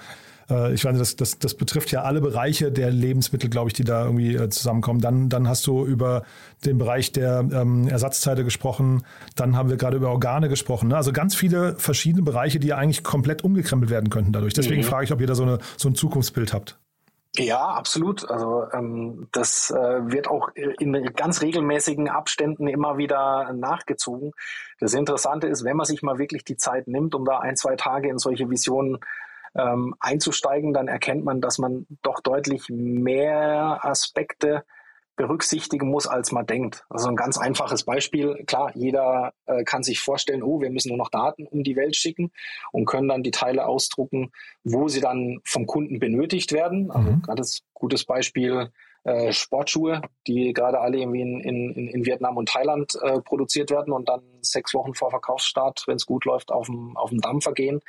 äh, 0.51 0.73
ich 0.73 0.85
weiß 0.85 0.99
das, 0.99 1.17
das, 1.17 1.39
das 1.39 1.55
betrifft 1.55 1.91
ja 1.91 2.03
alle 2.03 2.21
Bereiche 2.21 2.73
der 2.73 2.91
Lebensmittel, 2.91 3.51
glaube 3.51 3.69
ich, 3.69 3.75
die 3.75 3.85
da 3.85 4.05
irgendwie 4.05 4.35
äh, 4.35 4.49
zusammenkommen. 4.49 5.01
Dann, 5.01 5.29
dann 5.29 5.49
hast 5.49 5.67
du 5.67 5.85
über 5.85 6.23
den 6.65 6.79
Bereich 6.79 7.13
der 7.13 7.45
ähm, 7.53 7.89
Ersatzteile 7.89 8.45
gesprochen. 8.45 9.05
Dann 9.37 9.57
haben 9.57 9.71
wir 9.71 9.77
gerade 9.77 9.97
über 9.97 10.11
Organe 10.11 10.49
gesprochen. 10.49 10.89
Ne? 10.89 10.97
Also 10.97 11.13
ganz 11.13 11.35
viele 11.35 11.77
verschiedene 11.77 12.23
Bereiche, 12.23 12.59
die 12.59 12.69
ja 12.69 12.77
eigentlich 12.77 13.05
komplett 13.05 13.45
umgekrempelt 13.45 13.91
werden 13.91 14.11
könnten 14.11 14.33
dadurch. 14.33 14.55
Deswegen 14.55 14.83
mhm. 14.83 14.87
frage 14.87 15.05
ich, 15.05 15.13
ob 15.13 15.21
ihr 15.21 15.27
da 15.27 15.35
so, 15.35 15.45
eine, 15.45 15.59
so 15.77 15.89
ein 15.89 15.95
Zukunftsbild 15.95 16.53
habt. 16.53 16.79
Ja, 17.37 17.61
absolut. 17.61 18.29
Also 18.29 18.65
ähm, 18.73 19.29
das 19.33 19.71
äh, 19.71 19.77
wird 19.77 20.29
auch 20.29 20.49
in 20.57 20.93
ganz 21.15 21.43
regelmäßigen 21.43 22.09
Abständen 22.09 22.67
immer 22.67 22.97
wieder 22.99 23.53
nachgezogen. 23.53 24.33
Das 24.81 24.95
Interessante 24.95 25.47
ist, 25.47 25.63
wenn 25.63 25.77
man 25.77 25.87
sich 25.87 26.03
mal 26.03 26.19
wirklich 26.19 26.45
die 26.45 26.57
Zeit 26.57 26.89
nimmt, 26.89 27.15
um 27.15 27.25
da 27.25 27.39
ein, 27.39 27.57
zwei 27.57 27.77
Tage 27.77 28.09
in 28.09 28.19
solche 28.19 28.51
Visionen 28.51 28.99
ähm, 29.55 29.95
einzusteigen, 30.01 30.73
dann 30.73 30.89
erkennt 30.89 31.25
man, 31.25 31.41
dass 31.41 31.59
man 31.59 31.87
doch 32.03 32.21
deutlich 32.21 32.69
mehr 32.69 33.81
Aspekte 33.83 34.65
berücksichtigen 35.19 35.91
muss, 35.91 36.07
als 36.07 36.33
man 36.33 36.47
denkt. 36.47 36.87
Also 36.89 37.09
ein 37.09 37.17
ganz 37.17 37.37
einfaches 37.37 37.85
Beispiel. 37.85 38.45
Klar, 38.47 38.71
jeder 38.75 39.33
äh, 39.47 39.65
kann 39.65 39.83
sich 39.83 40.01
vorstellen, 40.01 40.43
oh, 40.43 40.63
wir 40.63 40.71
müssen 40.71 40.89
nur 40.89 40.97
noch 40.97 41.11
Daten 41.11 41.47
um 41.47 41.65
die 41.65 41.77
Welt 41.77 41.97
schicken 41.97 42.31
und 42.73 42.87
können 42.87 43.09
dann 43.09 43.25
die 43.25 43.33
Teile 43.33 43.67
ausdrucken, 43.67 44.31
wo 44.63 44.89
sie 44.89 45.01
dann 45.01 45.41
vom 45.45 45.67
Kunden 45.67 45.99
benötigt 45.99 46.53
werden. 46.53 46.91
Also 46.91 47.11
mhm. 47.11 47.23
gerade 47.23 47.39
das 47.39 47.61
gutes 47.75 48.05
Beispiel 48.05 48.71
äh, 49.03 49.33
Sportschuhe, 49.33 50.03
die 50.27 50.53
gerade 50.53 50.81
alle 50.81 50.99
irgendwie 50.99 51.23
in, 51.23 51.41
in, 51.41 51.89
in 51.89 52.07
Vietnam 52.07 52.37
und 52.37 52.49
Thailand 52.49 52.97
äh, 53.03 53.21
produziert 53.21 53.71
werden 53.71 53.93
und 53.93 54.09
dann 54.09 54.23
sechs 54.41 54.73
Wochen 54.73 54.95
vor 54.95 55.11
Verkaufsstart, 55.11 55.83
wenn 55.87 55.97
es 55.97 56.07
gut 56.07 56.27
läuft, 56.27 56.53
auf 56.53 56.67
dem, 56.67 56.97
auf 56.97 57.11
dem 57.11 57.21
Dampfer 57.21 57.53
gehen, 57.53 57.81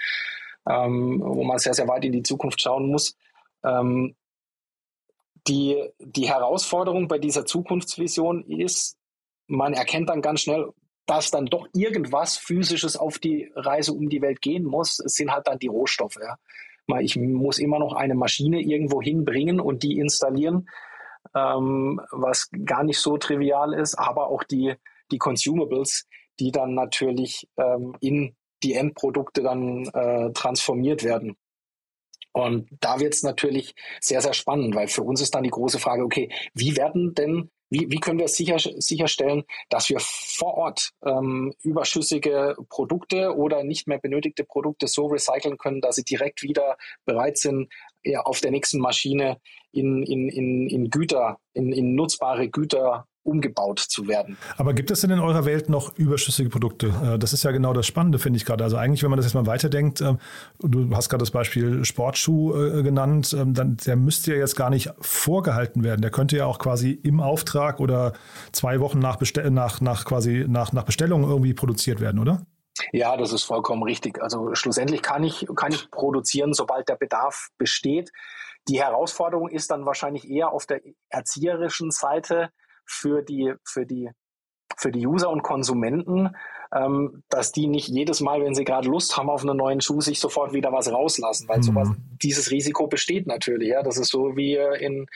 ähm, 0.67 1.22
wo 1.24 1.43
man 1.43 1.60
sehr, 1.60 1.74
sehr 1.74 1.88
weit 1.88 2.06
in 2.06 2.12
die 2.12 2.24
Zukunft 2.24 2.62
schauen 2.62 2.89
muss. 2.89 3.15
Ähm, 3.63 4.15
die, 5.48 5.84
die 6.00 6.30
Herausforderung 6.30 7.08
bei 7.08 7.17
dieser 7.17 7.45
Zukunftsvision 7.45 8.43
ist, 8.45 8.98
man 9.48 9.74
erkennt 9.74 10.10
dann 10.10 10.22
ganz 10.22 10.41
schnell, 10.41 10.69
dass 11.06 11.32
dann 11.32 11.48
doch 11.48 11.67
irgendwas 11.74 12.38
Physisches 12.38 12.95
auf 12.95 13.17
die 13.17 13.52
Reise 13.56 13.93
um 13.93 14.10
die 14.10 14.22
Welt 14.22 14.41
gehen 14.41 14.63
muss. 14.63 15.00
Es 15.00 15.15
sind 15.15 15.32
halt 15.32 15.48
dann 15.48 15.58
die 15.58 15.67
Rohstoffe. 15.67 16.19
Ja. 16.22 16.38
Ich 17.00 17.15
muss 17.15 17.58
immer 17.58 17.80
noch 17.80 17.93
eine 17.93 18.15
Maschine 18.15 18.62
irgendwo 18.62 19.02
hinbringen 19.02 19.60
und 19.60 19.84
die 19.84 19.98
installieren, 19.98 20.69
ähm, 21.36 22.00
was 22.12 22.50
gar 22.65 22.84
nicht 22.84 23.00
so 23.00 23.17
trivial 23.17 23.74
ist, 23.74 23.95
aber 23.95 24.28
auch 24.28 24.43
die, 24.43 24.76
die 25.12 25.17
Consumables, 25.17 26.08
die 26.39 26.52
dann 26.52 26.74
natürlich 26.74 27.48
ähm, 27.58 27.95
in 28.00 28.36
die 28.63 28.74
Endprodukte 28.74 29.41
dann 29.41 29.86
äh, 29.93 30.32
transformiert 30.34 31.04
werden. 31.04 31.38
Und 32.32 32.69
da 32.80 33.00
wird 33.00 33.13
es 33.13 33.24
natürlich 33.24 33.74
sehr, 34.00 34.22
sehr 34.22 34.34
spannend, 34.34 34.76
weil 34.76 34.88
für 34.88 35.02
uns 35.02 35.22
ist 35.22 35.34
dann 35.34 35.43
die 35.43 35.50
große 35.50 35.80
Frage, 35.80 36.04
okay, 36.04 36.32
wie 36.54 36.78
werden 36.78 37.13
denn, 37.15 37.50
wie, 37.69 37.88
wie 37.89 38.00
können 38.00 38.19
wir 38.19 38.28
sicher, 38.28 38.58
sicherstellen, 38.60 39.43
dass 39.69 39.89
wir 39.89 40.00
vor 40.00 40.56
Ort 40.56 40.91
ähm, 41.04 41.54
überschüssige 41.63 42.56
Produkte 42.69 43.36
oder 43.36 43.63
nicht 43.63 43.88
mehr 43.88 44.00
benötigte 44.00 44.43
Produkte 44.43 44.88
so 44.88 45.08
recyceln 45.08 45.58
können, 45.58 45.82
dass 45.82 45.95
sie 45.95 46.04
direkt 46.04 46.43
wieder 46.43 46.78
bereit 47.06 47.38
sind, 47.38 47.69
ja, 48.04 48.22
auf 48.22 48.41
der 48.41 48.52
nächsten 48.52 48.80
Maschine 48.80 49.39
in, 49.72 50.04
in, 50.04 50.30
in, 50.30 50.69
in 50.69 50.89
Güter, 50.89 51.39
in, 51.54 51.72
in 51.72 51.95
nutzbare 51.95 52.48
Güter 52.50 53.08
umgebaut 53.23 53.79
zu 53.79 54.08
werden. 54.08 54.38
Aber 54.58 54.73
gibt 54.73 54.91
es 54.91 55.01
denn 55.01 55.12
in 55.12 55.19
eurer 55.19 55.45
Welt 55.45 55.69
noch 55.69 55.97
überschüssige 55.97 56.49
Produkte? 56.49 56.88
Äh, 57.03 57.19
das 57.19 57.34
ist 57.34 57.43
ja 57.43 57.51
genau 57.51 57.73
das 57.73 57.86
Spannende, 57.86 58.19
finde 58.19 58.38
ich 58.38 58.45
gerade. 58.45 58.63
Also 58.63 58.77
eigentlich, 58.77 59.03
wenn 59.03 59.10
man 59.10 59.17
das 59.17 59.25
jetzt 59.25 59.36
mal 59.36 59.45
weiterdenkt, 59.45 60.01
ähm, 60.01 60.19
du 60.60 60.89
hast 60.95 61.10
gerade 61.10 61.21
das 61.21 61.32
Beispiel 61.32 61.86
Sportschuh 61.86 62.55
äh, 62.55 62.84
genannt, 62.84 63.36
ähm, 63.38 63.53
dann 63.53 63.77
der 63.77 63.95
müsste 63.95 64.34
ja 64.34 64.39
jetzt 64.39 64.55
gar 64.55 64.69
nicht 64.69 64.91
vorgehalten 64.99 65.84
werden. 65.84 66.01
Der 66.01 66.12
könnte 66.12 66.38
ja 66.38 66.45
auch 66.45 66.60
quasi 66.60 66.91
im 66.91 67.19
Auftrag 67.19 67.79
oder 67.79 68.13
zwei 68.51 68.79
Wochen 68.79 68.99
nach, 68.99 69.17
Bestell 69.17 69.51
nach, 69.51 69.82
nach 69.82 70.05
quasi 70.05 70.45
nach, 70.47 70.71
nach 70.71 70.84
Bestellung 70.84 71.23
irgendwie 71.23 71.53
produziert 71.53 71.99
werden, 71.99 72.19
oder? 72.19 72.41
Ja, 72.93 73.17
das 73.17 73.34
ist 73.34 73.43
vollkommen 73.43 73.84
richtig. 73.84 74.21
Also 74.21 74.55
schlussendlich 74.55 75.01
kann 75.01 75.23
ich, 75.23 75.45
kann 75.55 75.71
ich 75.71 75.91
produzieren, 75.91 76.53
sobald 76.53 76.89
der 76.89 76.95
Bedarf 76.95 77.49
besteht. 77.58 78.12
Die 78.67 78.82
Herausforderung 78.82 79.49
ist 79.49 79.71
dann 79.71 79.86
wahrscheinlich 79.86 80.29
eher 80.29 80.51
auf 80.51 80.65
der 80.65 80.82
erzieherischen 81.10 81.91
Seite, 81.91 82.49
für 82.89 83.21
die, 83.21 83.54
für 83.63 83.86
die, 83.86 84.10
für 84.78 84.91
die 84.91 85.06
User 85.06 85.30
und 85.30 85.43
Konsumenten, 85.43 86.36
ähm, 86.73 87.23
dass 87.30 87.52
die 87.52 87.67
nicht 87.67 87.88
jedes 87.88 88.21
Mal, 88.21 88.41
wenn 88.41 88.56
sie 88.56 88.63
gerade 88.63 88.88
Lust 88.88 89.17
haben 89.17 89.30
auf 89.30 89.41
einen 89.41 89.58
neuen 89.58 89.82
Schuh, 89.82 90.02
sich 90.02 90.19
sofort 90.19 90.54
wieder 90.54 90.71
was 90.71 90.91
rauslassen, 90.91 91.47
weil 91.47 91.58
mhm. 91.58 91.63
sowas, 91.63 91.89
dieses 92.21 92.52
Risiko 92.52 92.88
besteht 92.88 93.28
natürlich. 93.28 93.69
Ja, 93.69 93.84
das 93.84 93.97
ist 93.97 94.12
so 94.12 94.36
wie 94.36 94.56
in 94.56 95.08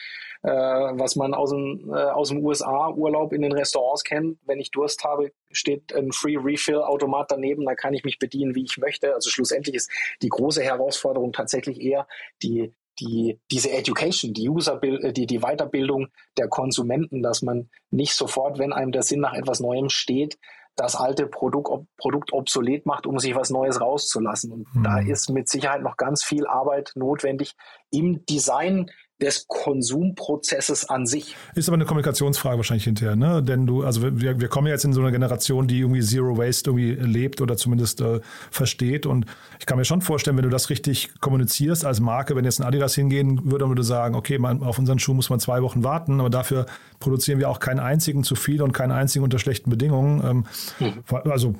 äh, 0.44 0.50
was 0.50 1.16
man 1.16 1.32
aus 1.32 1.50
dem, 1.50 1.90
äh, 1.90 1.96
aus 1.96 2.28
dem 2.28 2.44
USA-Urlaub 2.44 3.32
in 3.32 3.40
den 3.40 3.52
Restaurants 3.52 4.04
kennt. 4.04 4.38
Wenn 4.44 4.60
ich 4.60 4.70
Durst 4.70 5.02
habe, 5.02 5.32
steht 5.50 5.94
ein 5.94 6.12
Free 6.12 6.36
Refill-Automat 6.36 7.30
daneben, 7.30 7.64
da 7.64 7.74
kann 7.74 7.94
ich 7.94 8.04
mich 8.04 8.18
bedienen, 8.18 8.54
wie 8.54 8.64
ich 8.64 8.76
möchte. 8.76 9.14
Also 9.14 9.30
schlussendlich 9.30 9.74
ist 9.74 9.90
die 10.20 10.28
große 10.28 10.62
Herausforderung 10.62 11.32
tatsächlich 11.32 11.80
eher 11.80 12.06
die 12.42 12.74
die, 13.00 13.40
diese 13.50 13.70
Education, 13.70 14.32
die 14.32 14.48
User, 14.48 14.82
äh, 14.82 15.12
die, 15.12 15.26
die 15.26 15.40
Weiterbildung 15.40 16.08
der 16.38 16.48
Konsumenten, 16.48 17.22
dass 17.22 17.42
man 17.42 17.70
nicht 17.90 18.14
sofort, 18.14 18.58
wenn 18.58 18.72
einem 18.72 18.92
der 18.92 19.02
Sinn 19.02 19.20
nach 19.20 19.34
etwas 19.34 19.60
Neuem 19.60 19.88
steht, 19.88 20.38
das 20.76 20.96
alte 20.96 21.26
Produkt, 21.26 21.86
Produkt 21.96 22.32
obsolet 22.32 22.84
macht, 22.84 23.06
um 23.06 23.18
sich 23.18 23.34
was 23.36 23.50
Neues 23.50 23.80
rauszulassen. 23.80 24.52
Und 24.52 24.74
mhm. 24.74 24.82
da 24.82 24.98
ist 24.98 25.30
mit 25.30 25.48
Sicherheit 25.48 25.82
noch 25.82 25.96
ganz 25.96 26.24
viel 26.24 26.46
Arbeit 26.46 26.92
notwendig 26.96 27.54
im 27.90 28.24
Design 28.26 28.90
des 29.24 29.48
Konsumprozesses 29.48 30.88
an 30.88 31.06
sich. 31.06 31.34
Ist 31.54 31.68
aber 31.68 31.74
eine 31.74 31.84
Kommunikationsfrage 31.84 32.56
wahrscheinlich 32.58 32.84
hinterher, 32.84 33.16
ne? 33.16 33.42
Denn 33.42 33.66
du, 33.66 33.82
also 33.82 34.02
wir, 34.02 34.40
wir 34.40 34.48
kommen 34.48 34.66
jetzt 34.68 34.84
in 34.84 34.92
so 34.92 35.00
eine 35.00 35.12
Generation, 35.12 35.66
die 35.66 35.80
irgendwie 35.80 36.02
Zero 36.02 36.36
Waste 36.36 36.70
irgendwie 36.70 36.92
lebt 36.92 37.40
oder 37.40 37.56
zumindest 37.56 38.00
äh, 38.00 38.20
versteht. 38.50 39.06
Und 39.06 39.26
ich 39.58 39.66
kann 39.66 39.78
mir 39.78 39.84
schon 39.84 40.02
vorstellen, 40.02 40.36
wenn 40.36 40.44
du 40.44 40.50
das 40.50 40.70
richtig 40.70 41.10
kommunizierst 41.20 41.84
als 41.84 42.00
Marke, 42.00 42.36
wenn 42.36 42.44
jetzt 42.44 42.60
ein 42.60 42.66
Adidas 42.66 42.94
hingehen 42.94 43.50
würde 43.50 43.64
und 43.64 43.70
würde 43.70 43.82
sagen, 43.82 44.14
okay, 44.14 44.38
man, 44.38 44.62
auf 44.62 44.78
unseren 44.78 44.98
Schuh 44.98 45.14
muss 45.14 45.30
man 45.30 45.40
zwei 45.40 45.62
Wochen 45.62 45.82
warten, 45.82 46.20
aber 46.20 46.30
dafür 46.30 46.66
produzieren 47.00 47.38
wir 47.38 47.48
auch 47.50 47.60
keinen 47.60 47.80
einzigen 47.80 48.24
zu 48.24 48.34
viel 48.34 48.62
und 48.62 48.72
keinen 48.72 48.92
einzigen 48.92 49.24
unter 49.24 49.38
schlechten 49.38 49.70
Bedingungen. 49.70 50.44
Ähm, 50.80 50.86
mhm. 50.86 51.30
Also 51.30 51.54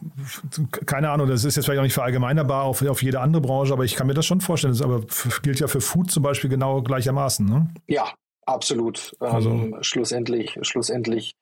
keine 0.87 1.11
Ahnung, 1.11 1.29
das 1.29 1.45
ist 1.45 1.57
jetzt 1.57 1.65
vielleicht 1.67 1.81
auch 1.81 1.85
nicht 1.85 1.95
verallgemeinerbar 1.95 2.65
auf, 2.65 2.83
auf 2.83 3.03
jede 3.03 3.21
andere 3.21 3.43
Branche, 3.43 3.73
aber 3.73 3.85
ich 3.85 3.95
kann 3.95 4.07
mir 4.07 4.15
das 4.15 4.27
schon 4.27 4.41
vorstellen. 4.41 4.73
Das 4.73 4.83
aber 4.83 5.03
gilt 5.43 5.61
ja 5.61 5.67
für 5.67 5.81
Food 5.81 6.11
zum 6.11 6.23
Beispiel 6.23 6.51
genau 6.51 6.83
gleichermaßen. 6.83 7.47
Ne? 7.47 7.54
Ja, 7.87 8.13
absolut. 8.47 9.15
Also. 9.21 9.51
Ähm, 9.51 9.77
schlussendlich, 9.81 10.59
schlussendlich 10.63 11.35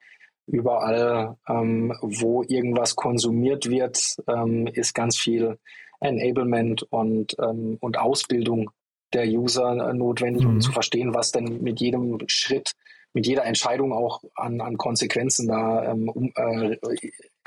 überall, 0.47 1.37
ähm, 1.47 1.93
wo 2.01 2.43
irgendwas 2.43 2.95
konsumiert 2.95 3.69
wird, 3.69 4.17
ähm, 4.27 4.67
ist 4.67 4.93
ganz 4.93 5.17
viel 5.17 5.57
Enablement 5.99 6.83
und, 6.83 7.35
ähm, 7.39 7.77
und 7.79 7.97
Ausbildung 7.97 8.69
der 9.13 9.25
User 9.27 9.93
notwendig, 9.93 10.45
um 10.45 10.55
mhm. 10.55 10.61
zu 10.61 10.71
verstehen, 10.71 11.13
was 11.13 11.31
denn 11.31 11.61
mit 11.61 11.79
jedem 11.79 12.17
Schritt, 12.27 12.73
mit 13.13 13.27
jeder 13.27 13.45
Entscheidung 13.45 13.93
auch 13.93 14.21
an, 14.35 14.59
an 14.59 14.77
Konsequenzen 14.77 15.47
da 15.47 15.91
ähm, 15.91 16.09
um, 16.09 16.31
äh, 16.35 16.77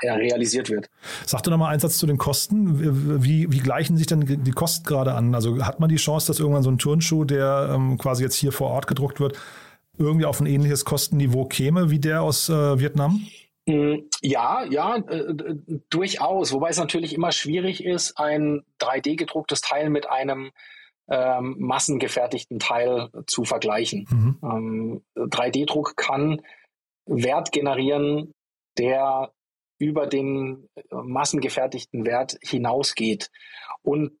realisiert 0.03 0.69
wird. 0.69 0.89
Sag 1.25 1.43
doch 1.43 1.51
nochmal 1.51 1.71
einen 1.71 1.79
Satz 1.79 1.97
zu 1.97 2.05
den 2.05 2.17
Kosten. 2.17 3.23
Wie, 3.23 3.51
wie 3.51 3.59
gleichen 3.59 3.97
sich 3.97 4.07
denn 4.07 4.43
die 4.43 4.51
Kosten 4.51 4.85
gerade 4.85 5.13
an? 5.13 5.33
Also 5.35 5.65
hat 5.65 5.79
man 5.79 5.89
die 5.89 5.95
Chance, 5.95 6.27
dass 6.27 6.39
irgendwann 6.39 6.63
so 6.63 6.71
ein 6.71 6.77
Turnschuh, 6.77 7.25
der 7.25 7.71
ähm, 7.73 7.97
quasi 7.97 8.23
jetzt 8.23 8.35
hier 8.35 8.51
vor 8.51 8.69
Ort 8.69 8.87
gedruckt 8.87 9.19
wird, 9.19 9.37
irgendwie 9.97 10.25
auf 10.25 10.39
ein 10.39 10.45
ähnliches 10.45 10.85
Kostenniveau 10.85 11.45
käme 11.45 11.89
wie 11.89 11.99
der 11.99 12.21
aus 12.21 12.49
äh, 12.49 12.79
Vietnam? 12.79 13.25
Mm, 13.65 14.07
ja, 14.21 14.63
ja, 14.63 14.97
äh, 14.97 15.33
durchaus. 15.89 16.53
Wobei 16.53 16.69
es 16.69 16.77
natürlich 16.77 17.13
immer 17.13 17.31
schwierig 17.31 17.83
ist, 17.83 18.17
ein 18.17 18.63
3D-gedrucktes 18.79 19.61
Teil 19.61 19.89
mit 19.89 20.09
einem 20.09 20.51
ähm, 21.09 21.55
massengefertigten 21.59 22.59
Teil 22.59 23.09
zu 23.27 23.43
vergleichen. 23.43 24.05
Mhm. 24.09 24.39
Ähm, 24.43 25.01
3D-Druck 25.15 25.95
kann 25.95 26.41
Wert 27.05 27.51
generieren, 27.51 28.33
der 28.77 29.31
über 29.77 30.07
den 30.07 30.67
äh, 30.75 30.81
massengefertigten 30.91 32.05
Wert 32.05 32.37
hinausgeht. 32.41 33.29
Und 33.81 34.17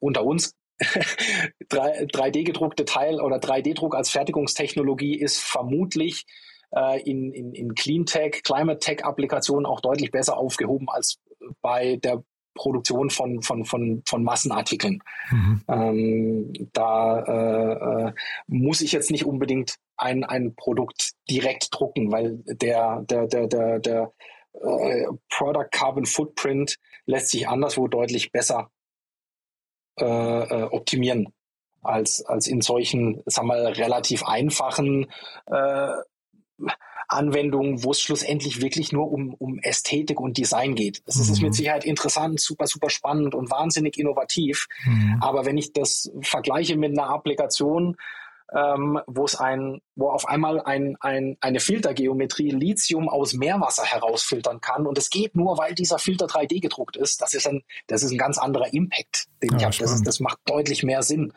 unter 0.00 0.24
uns 0.24 0.54
3D-gedruckte 0.80 2.84
Teil 2.84 3.20
oder 3.20 3.36
3D-Druck 3.36 3.94
als 3.94 4.10
Fertigungstechnologie 4.10 5.18
ist 5.18 5.38
vermutlich 5.38 6.26
äh, 6.74 7.00
in, 7.02 7.32
in, 7.32 7.52
in 7.52 7.74
Cleantech, 7.74 8.42
Climate 8.42 8.78
Tech-Applikationen 8.78 9.66
auch 9.66 9.80
deutlich 9.80 10.10
besser 10.10 10.36
aufgehoben 10.36 10.88
als 10.90 11.18
bei 11.62 11.96
der 11.96 12.22
Produktion 12.54 13.10
von, 13.10 13.42
von, 13.42 13.64
von, 13.64 14.02
von 14.06 14.24
Massenartikeln. 14.24 15.02
Mhm. 15.30 15.62
Ähm, 15.68 16.52
da 16.72 17.20
äh, 17.20 18.08
äh, 18.08 18.12
muss 18.46 18.80
ich 18.80 18.92
jetzt 18.92 19.10
nicht 19.10 19.26
unbedingt 19.26 19.76
ein, 19.96 20.24
ein 20.24 20.54
Produkt 20.56 21.12
direkt 21.30 21.68
drucken, 21.70 22.10
weil 22.10 22.42
der, 22.46 23.02
der, 23.02 23.26
der, 23.26 23.46
der, 23.46 23.78
der 23.78 24.12
äh, 24.62 25.06
Product 25.28 25.68
Carbon 25.70 26.06
Footprint 26.06 26.78
lässt 27.06 27.30
sich 27.30 27.48
anderswo 27.48 27.88
deutlich 27.88 28.32
besser 28.32 28.70
äh, 29.98 30.04
äh, 30.04 30.62
optimieren 30.64 31.32
als, 31.82 32.24
als 32.24 32.46
in 32.48 32.60
solchen, 32.60 33.22
sagen 33.26 33.48
wir, 33.48 33.78
relativ 33.78 34.24
einfachen 34.24 35.06
äh, 35.46 35.92
Anwendungen, 37.08 37.84
wo 37.84 37.92
es 37.92 38.00
schlussendlich 38.00 38.60
wirklich 38.60 38.92
nur 38.92 39.10
um, 39.10 39.34
um 39.34 39.58
Ästhetik 39.60 40.20
und 40.20 40.36
Design 40.36 40.74
geht. 40.74 41.02
Das 41.06 41.16
ist 41.16 41.38
mhm. 41.38 41.46
mit 41.46 41.54
Sicherheit 41.54 41.84
interessant, 41.84 42.40
super, 42.40 42.66
super 42.66 42.90
spannend 42.90 43.34
und 43.34 43.50
wahnsinnig 43.50 43.98
innovativ. 43.98 44.66
Mhm. 44.84 45.18
Aber 45.20 45.46
wenn 45.46 45.56
ich 45.56 45.72
das 45.72 46.10
vergleiche 46.20 46.76
mit 46.76 46.98
einer 46.98 47.08
Applikation, 47.08 47.96
ähm, 48.54 49.00
wo 49.06 49.24
es 49.24 49.36
ein, 49.36 49.80
wo 49.96 50.10
auf 50.10 50.28
einmal 50.28 50.60
ein, 50.60 50.96
ein, 51.00 51.36
eine 51.40 51.60
Filtergeometrie 51.60 52.50
Lithium 52.50 53.08
aus 53.08 53.34
Meerwasser 53.34 53.84
herausfiltern 53.84 54.60
kann. 54.60 54.86
Und 54.86 54.98
es 54.98 55.10
geht 55.10 55.34
nur, 55.34 55.58
weil 55.58 55.74
dieser 55.74 55.98
Filter 55.98 56.26
3D 56.26 56.60
gedruckt 56.60 56.96
ist. 56.96 57.20
Das 57.22 57.34
ist 57.34 57.46
ein, 57.46 57.62
das 57.88 58.02
ist 58.02 58.12
ein 58.12 58.18
ganz 58.18 58.38
anderer 58.38 58.72
Impact, 58.72 59.26
den 59.42 59.50
ja, 59.52 59.56
ich 59.56 59.64
habe. 59.64 59.76
Das, 59.78 60.02
das 60.02 60.20
macht 60.20 60.38
deutlich 60.46 60.82
mehr 60.82 61.02
Sinn. 61.02 61.32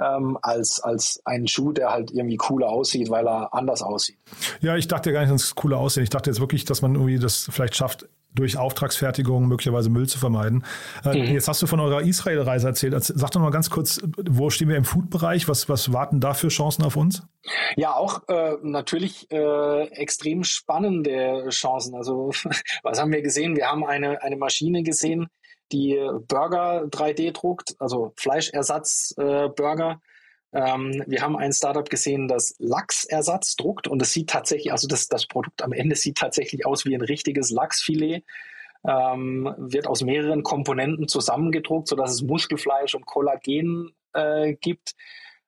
Ähm, 0.00 0.38
als, 0.42 0.78
als 0.78 1.20
ein 1.24 1.48
Schuh, 1.48 1.72
der 1.72 1.90
halt 1.90 2.12
irgendwie 2.12 2.36
cooler 2.36 2.68
aussieht, 2.68 3.10
weil 3.10 3.26
er 3.26 3.52
anders 3.52 3.82
aussieht. 3.82 4.18
Ja, 4.60 4.76
ich 4.76 4.86
dachte 4.86 5.10
ja 5.10 5.14
gar 5.14 5.20
nicht, 5.22 5.32
dass 5.32 5.42
es 5.42 5.54
cooler 5.56 5.78
aussieht. 5.78 6.04
Ich 6.04 6.10
dachte 6.10 6.30
jetzt 6.30 6.38
wirklich, 6.38 6.64
dass 6.64 6.82
man 6.82 6.94
irgendwie 6.94 7.18
das 7.18 7.48
vielleicht 7.50 7.74
schafft, 7.74 8.08
durch 8.34 8.56
Auftragsfertigung 8.56 9.48
möglicherweise 9.48 9.90
Müll 9.90 10.08
zu 10.08 10.18
vermeiden. 10.18 10.64
Äh, 11.04 11.18
mhm. 11.18 11.34
Jetzt 11.34 11.48
hast 11.48 11.62
du 11.62 11.66
von 11.66 11.80
eurer 11.80 12.02
Israel-Reise 12.02 12.68
erzählt. 12.68 12.94
Sag 13.02 13.30
doch 13.30 13.40
mal 13.40 13.50
ganz 13.50 13.70
kurz, 13.70 14.00
wo 14.28 14.50
stehen 14.50 14.68
wir 14.68 14.76
im 14.76 14.84
Food-Bereich? 14.84 15.48
Was, 15.48 15.68
was 15.68 15.92
warten 15.92 16.20
da 16.20 16.34
für 16.34 16.48
Chancen 16.48 16.84
auf 16.84 16.96
uns? 16.96 17.22
Ja, 17.76 17.94
auch 17.94 18.28
äh, 18.28 18.56
natürlich 18.62 19.30
äh, 19.30 19.88
extrem 19.88 20.44
spannende 20.44 21.48
Chancen. 21.48 21.94
Also 21.94 22.32
was 22.82 23.00
haben 23.00 23.12
wir 23.12 23.22
gesehen? 23.22 23.56
Wir 23.56 23.66
haben 23.66 23.84
eine, 23.84 24.22
eine 24.22 24.36
Maschine 24.36 24.82
gesehen, 24.82 25.28
die 25.72 25.98
Burger 26.28 26.84
3D 26.84 27.32
druckt, 27.32 27.76
also 27.78 28.12
Fleischersatz-Burger. 28.16 29.90
Äh, 29.90 29.96
ähm, 30.52 31.04
wir 31.06 31.22
haben 31.22 31.36
ein 31.36 31.52
Startup 31.52 31.88
gesehen, 31.88 32.28
das 32.28 32.54
Lachsersatz 32.58 33.56
druckt 33.56 33.86
und 33.86 34.00
es 34.00 34.12
sieht 34.12 34.30
tatsächlich, 34.30 34.72
also 34.72 34.88
das, 34.88 35.08
das 35.08 35.26
Produkt 35.26 35.62
am 35.62 35.72
Ende 35.72 35.94
sieht 35.94 36.16
tatsächlich 36.16 36.64
aus 36.64 36.84
wie 36.84 36.94
ein 36.94 37.02
richtiges 37.02 37.50
Lachsfilet. 37.50 38.24
Ähm, 38.86 39.52
wird 39.58 39.88
aus 39.88 40.02
mehreren 40.02 40.44
Komponenten 40.44 41.08
zusammengedruckt, 41.08 41.88
sodass 41.88 42.12
es 42.12 42.22
Muskelfleisch 42.22 42.94
und 42.94 43.06
Kollagen 43.06 43.90
äh, 44.12 44.54
gibt. 44.54 44.94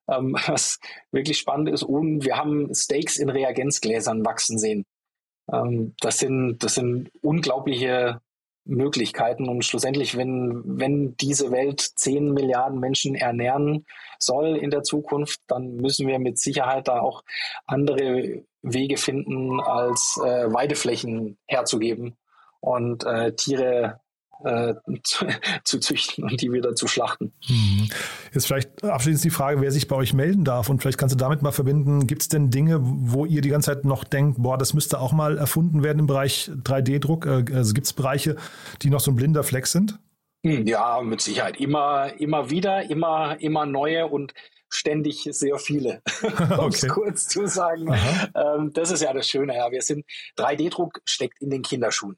Ähm, 0.09 0.37
was 0.47 0.81
wirklich 1.13 1.39
spannend 1.39 1.71
ist. 1.71 1.83
Und 1.83 2.25
wir 2.25 2.37
haben 2.37 2.75
Steaks 2.75 3.17
in 3.17 3.31
Reagenzgläsern 3.31 4.25
wachsen 4.25 4.59
sehen. 4.59 4.85
Ähm, 5.51 5.95
das, 6.01 6.19
sind, 6.19 6.59
das 6.59 6.75
sind 6.75 7.11
unglaubliche 7.23 8.21
Möglichkeiten. 8.71 9.49
Und 9.49 9.65
schlussendlich, 9.65 10.17
wenn, 10.17 10.63
wenn 10.65 11.17
diese 11.17 11.51
Welt 11.51 11.81
10 11.81 12.33
Milliarden 12.33 12.79
Menschen 12.79 13.15
ernähren 13.15 13.85
soll 14.19 14.57
in 14.57 14.71
der 14.71 14.83
Zukunft, 14.83 15.41
dann 15.49 15.77
müssen 15.77 16.07
wir 16.07 16.19
mit 16.19 16.39
Sicherheit 16.39 16.89
da 16.89 17.01
auch 17.01 17.23
andere 17.67 18.45
Wege 18.63 18.97
finden, 18.97 19.61
als 19.61 20.21
äh, 20.25 20.53
Weideflächen 20.53 21.39
herzugeben 21.47 22.17
und 22.61 23.05
äh, 23.05 23.35
Tiere 23.35 24.01
äh, 24.45 24.75
zu, 25.05 25.27
zu, 25.65 25.81
züchten 25.81 26.25
und 26.25 26.41
die 26.41 26.53
wieder 26.53 26.75
zu 26.75 26.87
schlachten. 26.87 27.33
Mhm. 27.49 27.89
Jetzt 28.33 28.47
vielleicht 28.47 28.85
abschließend 28.85 29.25
die 29.25 29.31
Frage, 29.31 29.61
wer 29.61 29.71
sich 29.71 29.89
bei 29.89 29.97
euch 29.97 30.13
melden 30.13 30.45
darf 30.45 30.69
und 30.69 30.81
vielleicht 30.81 30.99
kannst 30.99 31.15
du 31.15 31.19
damit 31.19 31.43
mal 31.43 31.53
verbinden, 31.53 32.07
gibt 32.07 32.23
es 32.23 32.29
denn 32.29 32.51
Dinge, 32.51 32.79
wo 32.83 33.25
ihr 33.27 33.41
die 33.41 33.51
ganze 33.51 33.75
Zeit 33.75 33.85
noch 33.85 34.05
denkt, 34.05 34.43
boah, 34.43 34.59
das 34.59 34.75
müsste 34.75 35.01
auch 35.01 35.13
mal 35.13 35.39
erfunden 35.39 35.83
werden 35.83 36.01
im 36.01 36.07
Bereich 36.07 36.51
3D-Druck? 36.65 37.27
Äh, 37.27 37.45
also 37.55 37.75
gibt 37.75 37.87
es 37.87 37.93
Bereiche, 37.93 38.37
die 38.83 38.91
noch 38.91 39.01
so 39.01 39.11
ein 39.11 39.17
blinder 39.17 39.43
Fleck 39.43 39.67
sind? 39.67 39.99
Hm, 40.45 40.67
ja, 40.67 41.01
mit 41.03 41.21
Sicherheit. 41.21 41.61
Immer, 41.61 42.19
immer 42.19 42.51
wieder, 42.51 42.89
immer, 42.89 43.37
immer 43.41 43.67
neue 43.67 44.07
und 44.07 44.33
ständig 44.71 45.29
sehr 45.31 45.59
viele, 45.59 46.03
um 46.59 46.69
es 46.69 46.87
kurz 46.89 47.29
zu 47.29 47.47
sagen. 47.47 47.93
Ähm, 48.35 48.73
das 48.73 48.91
ist 48.91 49.03
ja 49.03 49.13
das 49.13 49.29
Schöne. 49.29 49.57
Ja. 49.57 49.71
Wir 49.71 49.83
sind 49.83 50.07
3D-Druck 50.39 51.01
steckt 51.05 51.41
in 51.43 51.51
den 51.51 51.63
Kinderschuhen. 51.63 52.17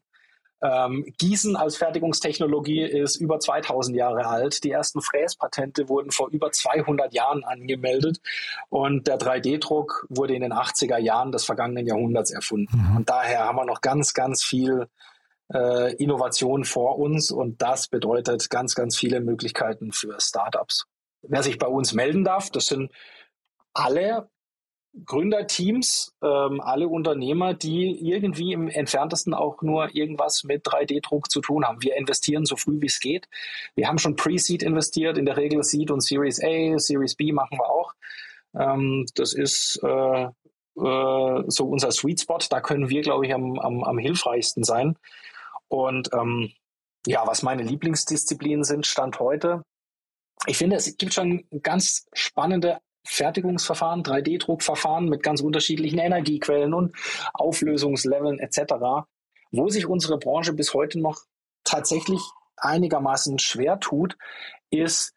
Ähm, 0.63 1.13
Gießen 1.19 1.57
als 1.57 1.77
Fertigungstechnologie 1.77 2.83
ist 2.83 3.17
über 3.17 3.41
2000 3.41 3.97
Jahre 3.97 4.27
alt. 4.27 4.63
Die 4.63 4.71
ersten 4.71 5.01
Fräspatente 5.01 5.89
wurden 5.89 6.13
vor 6.13 6.29
über 6.31 6.53
200 6.53 7.13
Jahren 7.13 7.43
angemeldet 7.43 8.21
und 8.69 9.09
der 9.09 9.19
3D-Druck 9.19 10.07
wurde 10.09 10.35
in 10.35 10.43
den 10.43 10.53
80er 10.53 10.99
Jahren 10.99 11.33
des 11.33 11.45
vergangenen 11.45 11.87
Jahrhunderts 11.87 12.31
erfunden. 12.31 12.91
Mhm. 12.91 12.97
Und 12.99 13.11
daher 13.11 13.41
haben 13.47 13.57
wir 13.57 13.65
noch 13.65 13.81
ganz, 13.81 14.15
ganz 14.15 14.45
viel 14.45 14.87
äh, 15.53 15.95
Innovation 15.97 16.65
vor 16.65 16.99
uns 16.99 17.33
und 17.33 17.61
das 17.61 17.89
bedeutet 17.89 18.49
ganz, 18.49 18.77
ganz 18.77 18.97
viele 18.97 19.21
Möglichkeiten 19.21 19.91
für 19.91 20.17
Startups. 20.21 20.87
Wer 21.23 21.43
sich 21.43 21.59
bei 21.59 21.67
uns 21.67 21.93
melden 21.93 22.25
darf, 22.25 22.51
das 22.51 22.67
sind 22.67 22.93
alle 23.75 24.29
Gründerteams, 25.07 26.15
ähm, 26.23 26.61
alle 26.61 26.87
Unternehmer, 26.87 27.55
die 27.55 27.99
irgendwie 28.07 28.53
im 28.53 28.69
entferntesten 28.69 29.33
auch 29.33 29.63
nur 29.63 29.95
irgendwas 29.95 30.45
mit 30.45 30.67
3D-Druck 30.67 31.31
zu 31.31 31.41
tun 31.41 31.65
haben. 31.65 31.83
Wir 31.83 31.97
investieren 31.97 32.45
so 32.45 32.57
früh 32.57 32.81
wie 32.81 32.87
es 32.87 33.01
geht. 33.01 33.27
Wir 33.75 33.89
haben 33.89 33.99
schon 33.99 34.17
Pre-Seed 34.17 34.63
investiert, 34.63 35.17
in 35.17 35.25
der 35.25 35.39
Regel 35.39 35.63
Seed 35.63 35.91
und 35.91 36.03
Series 36.03 36.43
A, 36.43 36.79
Series 36.79 37.15
B 37.15 37.33
machen 37.33 37.59
wir 37.59 37.71
auch. 37.71 37.95
Ähm, 38.55 39.07
das 39.15 39.33
ist 39.33 39.81
äh, 39.83 40.25
äh, 40.25 41.43
so 41.47 41.67
unser 41.67 41.91
Sweet 41.91 42.21
Spot. 42.21 42.39
Da 42.51 42.61
können 42.61 42.91
wir, 42.91 43.01
glaube 43.01 43.27
ich, 43.27 43.35
am, 43.35 43.59
am, 43.59 43.85
am 43.85 43.99
hilfreichsten 43.99 44.63
sein. 44.63 44.99
Und 45.69 46.11
ähm, 46.13 46.53
ja, 47.07 47.27
was 47.27 47.43
meine 47.43 47.63
Lieblingsdisziplinen 47.63 48.65
sind, 48.65 48.87
Stand 48.87 49.21
heute. 49.21 49.63
Ich 50.47 50.59
finde, 50.59 50.77
es 50.77 50.97
gibt 50.97 51.15
schon 51.15 51.45
ganz 51.63 52.07
spannende 52.13 52.79
Fertigungsverfahren, 53.05 54.03
3D-Druckverfahren 54.03 55.09
mit 55.09 55.23
ganz 55.23 55.41
unterschiedlichen 55.41 55.99
Energiequellen 55.99 56.75
und 56.75 56.97
Auflösungsleveln 57.35 58.39
etc., 58.39 59.07
wo 59.51 59.69
sich 59.69 59.87
unsere 59.87 60.19
Branche 60.19 60.53
bis 60.53 60.73
heute 60.73 61.01
noch 61.01 61.21
tatsächlich 61.65 62.21
einigermaßen 62.57 63.39
schwer 63.39 63.81
tut, 63.81 64.17
ist 64.71 65.15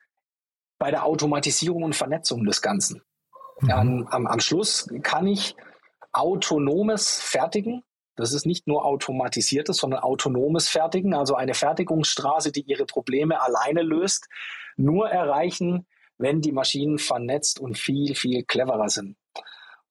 bei 0.78 0.92
der 0.92 1.06
Automatisierung 1.06 1.84
und 1.84 1.96
Vernetzung 1.96 2.44
des 2.44 2.62
Ganzen. 2.62 3.02
Mhm. 3.62 3.72
Am, 3.72 4.08
am, 4.08 4.28
am 4.28 4.40
Schluss 4.40 4.90
kann 5.04 5.28
ich 5.28 5.56
autonomes 6.12 7.20
Fertigen, 7.22 7.84
das 8.16 8.34
ist 8.34 8.46
nicht 8.46 8.68
nur 8.68 8.86
automatisiertes, 8.86 9.78
sondern 9.78 10.00
autonomes 10.02 10.70
Fertigen, 10.70 11.14
also 11.14 11.36
eine 11.36 11.54
Fertigungsstraße, 11.54 12.52
die 12.52 12.62
ihre 12.62 12.86
Probleme 12.86 13.42
alleine 13.42 13.82
löst, 13.82 14.28
nur 14.78 15.10
erreichen, 15.10 15.86
wenn 16.18 16.42
die 16.42 16.52
Maschinen 16.52 16.98
vernetzt 16.98 17.60
und 17.60 17.78
viel, 17.78 18.16
viel 18.16 18.44
cleverer 18.44 18.90
sind. 18.90 19.16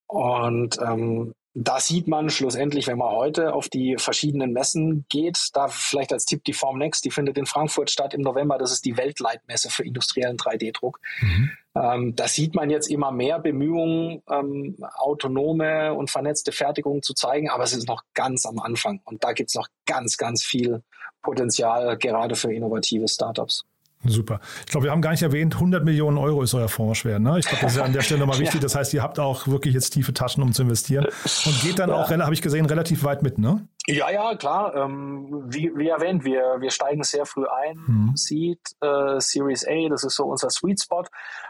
Und 0.07 0.79
ähm, 0.81 1.35
da 1.57 1.79
sieht 1.79 2.09
man 2.09 2.31
schlussendlich, 2.31 2.89
wenn 2.89 2.99
man 2.99 3.11
heute 3.11 3.55
auf 3.55 3.69
die 3.69 3.97
verschiedenen 3.97 4.53
Messen 4.53 5.07
geht, 5.09 5.51
da 5.53 5.69
vielleicht 5.69 6.13
als 6.13 6.25
Tipp 6.25 6.43
die 6.45 6.53
Formnext, 6.53 7.05
die 7.05 7.13
findet 7.13 7.39
in 7.39 7.47
Frankfurt 7.47 7.91
statt 7.91 8.13
im 8.13 8.23
November. 8.23 8.59
Das 8.59 8.73
ist 8.73 8.85
die 8.85 8.97
Weltleitmesse 8.97 9.71
für 9.71 9.85
industriellen 9.85 10.37
3D-Druck. 10.37 10.99
Mhm. 11.21 11.51
Ähm, 11.77 12.17
da 12.17 12.27
sieht 12.27 12.57
man 12.57 12.71
jetzt 12.71 12.89
immer 12.89 13.13
mehr 13.13 13.39
Bemühungen, 13.39 14.23
ähm, 14.29 14.77
autonome 14.97 15.95
und 15.95 16.11
vernetzte 16.11 16.51
Fertigung 16.51 17.03
zu 17.03 17.15
zeigen, 17.15 17.51
aber 17.51 17.63
es 17.63 17.73
ist 17.73 17.87
noch 17.87 18.03
ganz 18.15 18.47
am 18.47 18.59
Anfang. 18.59 19.01
Und 19.05 19.23
da 19.23 19.33
gibt 19.33 19.51
es 19.51 19.55
noch 19.55 19.69
ganz, 19.87 20.17
ganz 20.17 20.43
viel 20.43 20.83
Potenzial, 21.23 21.97
gerade 21.99 22.35
für 22.35 22.53
innovative 22.53 23.07
Startups. 23.07 23.65
Super. 24.07 24.41
Ich 24.61 24.73
glaube, 24.73 24.85
wir 24.85 24.91
haben 24.91 25.01
gar 25.01 25.13
nicht 25.13 25.23
erwähnt, 25.23 25.55
100 25.55 25.85
Millionen 25.85 26.19
Euro 26.19 26.43
ist 26.43 26.55
euer 26.55 26.69
Fonds 26.69 26.99
schwer. 26.99 27.19
Ne? 27.19 27.39
Ich 27.39 27.47
glaube, 27.47 27.63
das 27.63 27.73
ist 27.73 27.79
ja 27.79 27.85
an 27.85 27.93
der 27.93 28.03
Stelle 28.03 28.21
nochmal 28.21 28.39
wichtig. 28.41 28.61
Das 28.61 28.75
heißt, 28.75 28.93
ihr 28.95 29.03
habt 29.03 29.19
auch 29.19 29.47
wirklich 29.49 29.75
jetzt 29.75 29.91
tiefe 29.91 30.13
Taschen, 30.13 30.43
um 30.43 30.53
zu 30.53 30.63
investieren. 30.63 31.07
Und 31.47 31.61
geht 31.63 31.79
dann 31.79 31.91
ja. 31.91 31.97
auch, 31.97 32.11
habe 32.11 32.35
ich 32.35 32.43
gesehen, 32.43 32.67
relativ 32.67 33.05
weit 33.05 33.23
mit, 33.23 33.39
ne? 33.39 33.67
Ja, 33.87 34.11
ja, 34.11 34.35
klar. 34.37 34.75
Ähm, 34.75 35.45
wie, 35.47 35.71
wie 35.77 35.89
erwähnt, 35.89 36.25
wir, 36.25 36.57
wir 36.61 36.71
steigen 36.71 37.03
sehr 37.03 37.27
früh 37.27 37.45
ein. 37.47 37.77
Mhm. 37.87 38.13
Seed, 38.15 38.61
äh, 38.81 39.21
Series 39.21 39.67
A, 39.67 39.89
das 39.89 40.05
ist 40.05 40.17
so 40.17 40.25
unser 40.25 40.51
Sweet 40.51 40.83
Spot. 40.83 41.05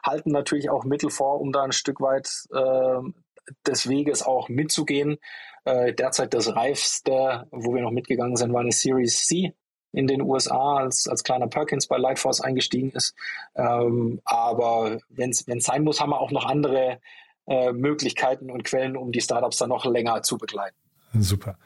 Halten 0.05 0.31
natürlich 0.31 0.71
auch 0.71 0.85
Mittel 0.85 1.11
vor, 1.11 1.41
um 1.41 1.53
da 1.53 1.63
ein 1.63 1.73
Stück 1.73 2.01
weit 2.01 2.29
äh, 2.53 3.01
des 3.67 3.89
Weges 3.89 4.23
auch 4.23 4.49
mitzugehen. 4.49 5.19
Äh, 5.65 5.93
derzeit 5.95 6.35
das 6.35 6.55
reifste, 6.55 7.47
wo 7.51 7.75
wir 7.75 7.83
noch 7.83 7.91
mitgegangen 7.91 8.37
sind, 8.37 8.53
war 8.53 8.61
eine 8.61 8.73
Series 8.73 9.27
C 9.27 9.55
in 9.95 10.07
den 10.07 10.23
USA 10.23 10.77
als, 10.77 11.09
als 11.09 11.23
kleiner 11.23 11.47
Perkins 11.47 11.87
bei 11.87 11.97
Lightforce 11.97 12.41
eingestiegen 12.41 12.91
ist. 12.91 13.15
Ähm, 13.55 14.21
aber 14.25 14.99
wenn 15.09 15.31
es 15.31 15.45
sein 15.65 15.85
muss, 15.85 16.01
haben 16.01 16.11
wir 16.11 16.21
auch 16.21 16.31
noch 16.31 16.45
andere 16.47 16.99
äh, 17.47 17.73
Möglichkeiten 17.73 18.51
und 18.51 18.65
Quellen, 18.65 18.97
um 18.97 19.13
die 19.13 19.21
Startups 19.21 19.59
dann 19.59 19.69
noch 19.69 19.85
länger 19.85 20.23
zu 20.23 20.39
begleiten. 20.39 20.77
Super. 21.15 21.59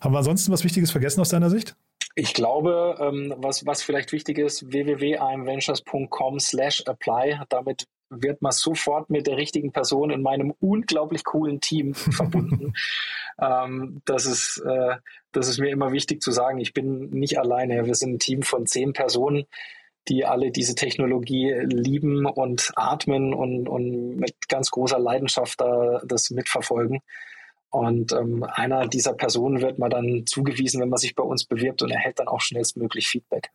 Haben 0.00 0.12
wir 0.12 0.18
ansonsten 0.18 0.52
was 0.52 0.64
Wichtiges 0.64 0.90
vergessen 0.90 1.20
aus 1.20 1.30
deiner 1.30 1.50
Sicht? 1.50 1.76
Ich 2.14 2.34
glaube, 2.34 2.96
ähm, 3.00 3.34
was, 3.38 3.66
was 3.66 3.82
vielleicht 3.82 4.12
wichtig 4.12 4.38
ist, 4.38 4.70
www.imventures.com 4.70 6.38
slash 6.38 6.84
apply. 6.86 7.40
Damit 7.48 7.86
wird 8.10 8.42
man 8.42 8.52
sofort 8.52 9.10
mit 9.10 9.26
der 9.26 9.36
richtigen 9.36 9.72
Person 9.72 10.10
in 10.10 10.22
meinem 10.22 10.54
unglaublich 10.60 11.24
coolen 11.24 11.60
Team 11.60 11.94
verbunden. 11.94 12.74
ähm, 13.40 14.02
das, 14.04 14.26
ist, 14.26 14.62
äh, 14.66 14.96
das 15.32 15.48
ist 15.48 15.58
mir 15.58 15.70
immer 15.70 15.92
wichtig 15.92 16.22
zu 16.22 16.30
sagen. 16.30 16.58
Ich 16.60 16.72
bin 16.72 17.10
nicht 17.10 17.38
alleine. 17.38 17.86
Wir 17.86 17.94
sind 17.94 18.14
ein 18.14 18.18
Team 18.18 18.42
von 18.42 18.66
zehn 18.66 18.92
Personen, 18.92 19.44
die 20.08 20.24
alle 20.24 20.50
diese 20.50 20.74
Technologie 20.74 21.52
lieben 21.52 22.26
und 22.26 22.72
atmen 22.76 23.32
und, 23.32 23.68
und 23.68 24.16
mit 24.16 24.48
ganz 24.48 24.70
großer 24.70 24.98
Leidenschaft 24.98 25.60
da 25.60 26.00
das 26.04 26.30
mitverfolgen. 26.30 27.00
Und 27.70 28.12
ähm, 28.12 28.44
einer 28.44 28.86
dieser 28.86 29.14
Personen 29.14 29.60
wird 29.60 29.80
man 29.80 29.90
dann 29.90 30.26
zugewiesen, 30.26 30.80
wenn 30.80 30.90
man 30.90 30.98
sich 30.98 31.16
bei 31.16 31.24
uns 31.24 31.44
bewirbt 31.44 31.82
und 31.82 31.90
erhält 31.90 32.20
dann 32.20 32.28
auch 32.28 32.40
schnellstmöglich 32.40 33.08
Feedback. 33.08 33.50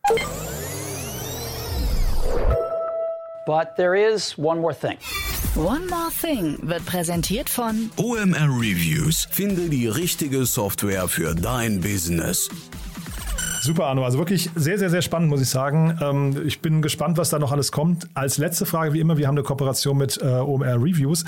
But 3.46 3.76
there 3.76 3.94
is 3.94 4.36
one 4.38 4.60
more 4.60 4.74
thing. 4.74 4.98
One 5.56 5.86
More 5.86 6.10
Thing 6.10 6.58
wird 6.62 6.86
präsentiert 6.86 7.48
von 7.48 7.90
OMR 7.96 8.48
Reviews. 8.60 9.26
Finde 9.32 9.68
die 9.68 9.88
richtige 9.88 10.44
Software 10.44 11.08
für 11.08 11.34
dein 11.34 11.80
Business. 11.80 12.48
Super, 13.60 13.86
Arno. 13.86 14.04
Also 14.04 14.18
wirklich 14.18 14.48
sehr, 14.54 14.78
sehr, 14.78 14.90
sehr 14.90 15.02
spannend, 15.02 15.28
muss 15.28 15.40
ich 15.40 15.48
sagen. 15.48 15.98
Ähm, 16.00 16.46
ich 16.46 16.60
bin 16.60 16.82
gespannt, 16.82 17.18
was 17.18 17.30
da 17.30 17.38
noch 17.38 17.50
alles 17.50 17.72
kommt. 17.72 18.08
Als 18.14 18.38
letzte 18.38 18.64
Frage, 18.64 18.92
wie 18.92 19.00
immer, 19.00 19.18
wir 19.18 19.26
haben 19.26 19.34
eine 19.36 19.42
Kooperation 19.42 19.98
mit 19.98 20.18
äh, 20.22 20.26
OMR 20.26 20.76
Reviews. 20.76 21.24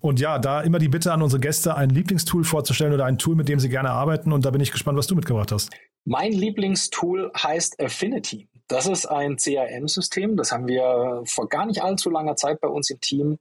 Und 0.00 0.20
ja, 0.20 0.38
da 0.38 0.60
immer 0.60 0.78
die 0.78 0.88
Bitte 0.88 1.12
an 1.12 1.22
unsere 1.22 1.40
Gäste, 1.40 1.74
ein 1.74 1.88
Lieblingstool 1.88 2.44
vorzustellen 2.44 2.92
oder 2.92 3.06
ein 3.06 3.16
Tool, 3.16 3.34
mit 3.34 3.48
dem 3.48 3.58
sie 3.58 3.70
gerne 3.70 3.90
arbeiten. 3.90 4.32
Und 4.32 4.44
da 4.44 4.50
bin 4.50 4.60
ich 4.60 4.72
gespannt, 4.72 4.98
was 4.98 5.06
du 5.06 5.14
mitgebracht 5.14 5.50
hast. 5.50 5.70
Mein 6.04 6.32
Lieblingstool 6.32 7.32
heißt 7.34 7.82
Affinity. 7.82 8.46
Das 8.68 8.86
ist 8.86 9.06
ein 9.06 9.36
CRM-System. 9.36 10.36
Das 10.36 10.52
haben 10.52 10.66
wir 10.66 11.22
vor 11.26 11.48
gar 11.48 11.66
nicht 11.66 11.82
allzu 11.82 12.10
langer 12.10 12.36
Zeit 12.36 12.60
bei 12.60 12.68
uns 12.68 12.90
im 12.90 13.00
Team 13.00 13.38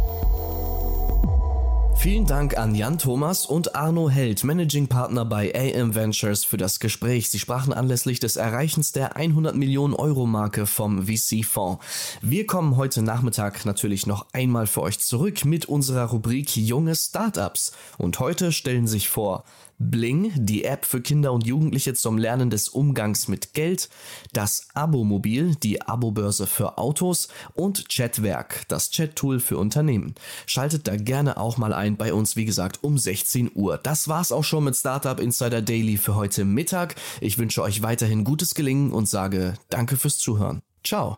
Vielen 2.01 2.25
Dank 2.25 2.57
an 2.57 2.73
Jan 2.73 2.97
Thomas 2.97 3.45
und 3.45 3.75
Arno 3.75 4.09
Held, 4.09 4.43
Managing 4.43 4.87
Partner 4.87 5.23
bei 5.23 5.53
AM 5.53 5.93
Ventures, 5.93 6.43
für 6.43 6.57
das 6.57 6.79
Gespräch. 6.79 7.29
Sie 7.29 7.37
sprachen 7.37 7.73
anlässlich 7.73 8.19
des 8.19 8.37
Erreichens 8.37 8.91
der 8.91 9.17
100 9.17 9.55
Millionen 9.55 9.93
Euro 9.93 10.25
Marke 10.25 10.65
vom 10.65 11.05
VC-Fonds. 11.05 11.85
Wir 12.23 12.47
kommen 12.47 12.75
heute 12.75 13.03
Nachmittag 13.03 13.67
natürlich 13.67 14.07
noch 14.07 14.25
einmal 14.33 14.65
für 14.65 14.81
euch 14.81 14.97
zurück 14.97 15.45
mit 15.45 15.67
unserer 15.67 16.05
Rubrik 16.05 16.57
Junge 16.57 16.95
Startups. 16.95 17.71
Und 17.99 18.19
heute 18.19 18.51
stellen 18.51 18.87
sich 18.87 19.07
vor 19.07 19.43
Bling, 19.89 20.31
die 20.35 20.63
App 20.63 20.85
für 20.85 21.01
Kinder 21.01 21.33
und 21.33 21.45
Jugendliche 21.45 21.93
zum 21.93 22.17
Lernen 22.17 22.49
des 22.49 22.69
Umgangs 22.69 23.27
mit 23.27 23.53
Geld, 23.53 23.89
das 24.33 24.67
Abomobil, 24.73 25.55
die 25.55 25.81
Abobörse 25.81 26.47
für 26.47 26.77
Autos 26.77 27.29
und 27.53 27.89
Chatwerk, 27.89 28.67
das 28.67 28.91
Chat-Tool 28.91 29.39
für 29.39 29.57
Unternehmen. 29.57 30.15
Schaltet 30.45 30.87
da 30.87 30.95
gerne 30.95 31.37
auch 31.37 31.57
mal 31.57 31.73
ein 31.73 31.97
bei 31.97 32.13
uns, 32.13 32.35
wie 32.35 32.45
gesagt, 32.45 32.83
um 32.83 32.97
16 32.97 33.51
Uhr. 33.55 33.77
Das 33.77 34.07
war's 34.07 34.31
auch 34.31 34.43
schon 34.43 34.65
mit 34.65 34.75
Startup 34.75 35.19
Insider 35.19 35.61
Daily 35.61 35.97
für 35.97 36.15
heute 36.15 36.45
Mittag. 36.45 36.95
Ich 37.19 37.37
wünsche 37.37 37.61
euch 37.61 37.81
weiterhin 37.81 38.23
gutes 38.23 38.53
Gelingen 38.53 38.91
und 38.91 39.09
sage 39.09 39.55
Danke 39.69 39.97
fürs 39.97 40.17
Zuhören. 40.17 40.61
Ciao. 40.83 41.17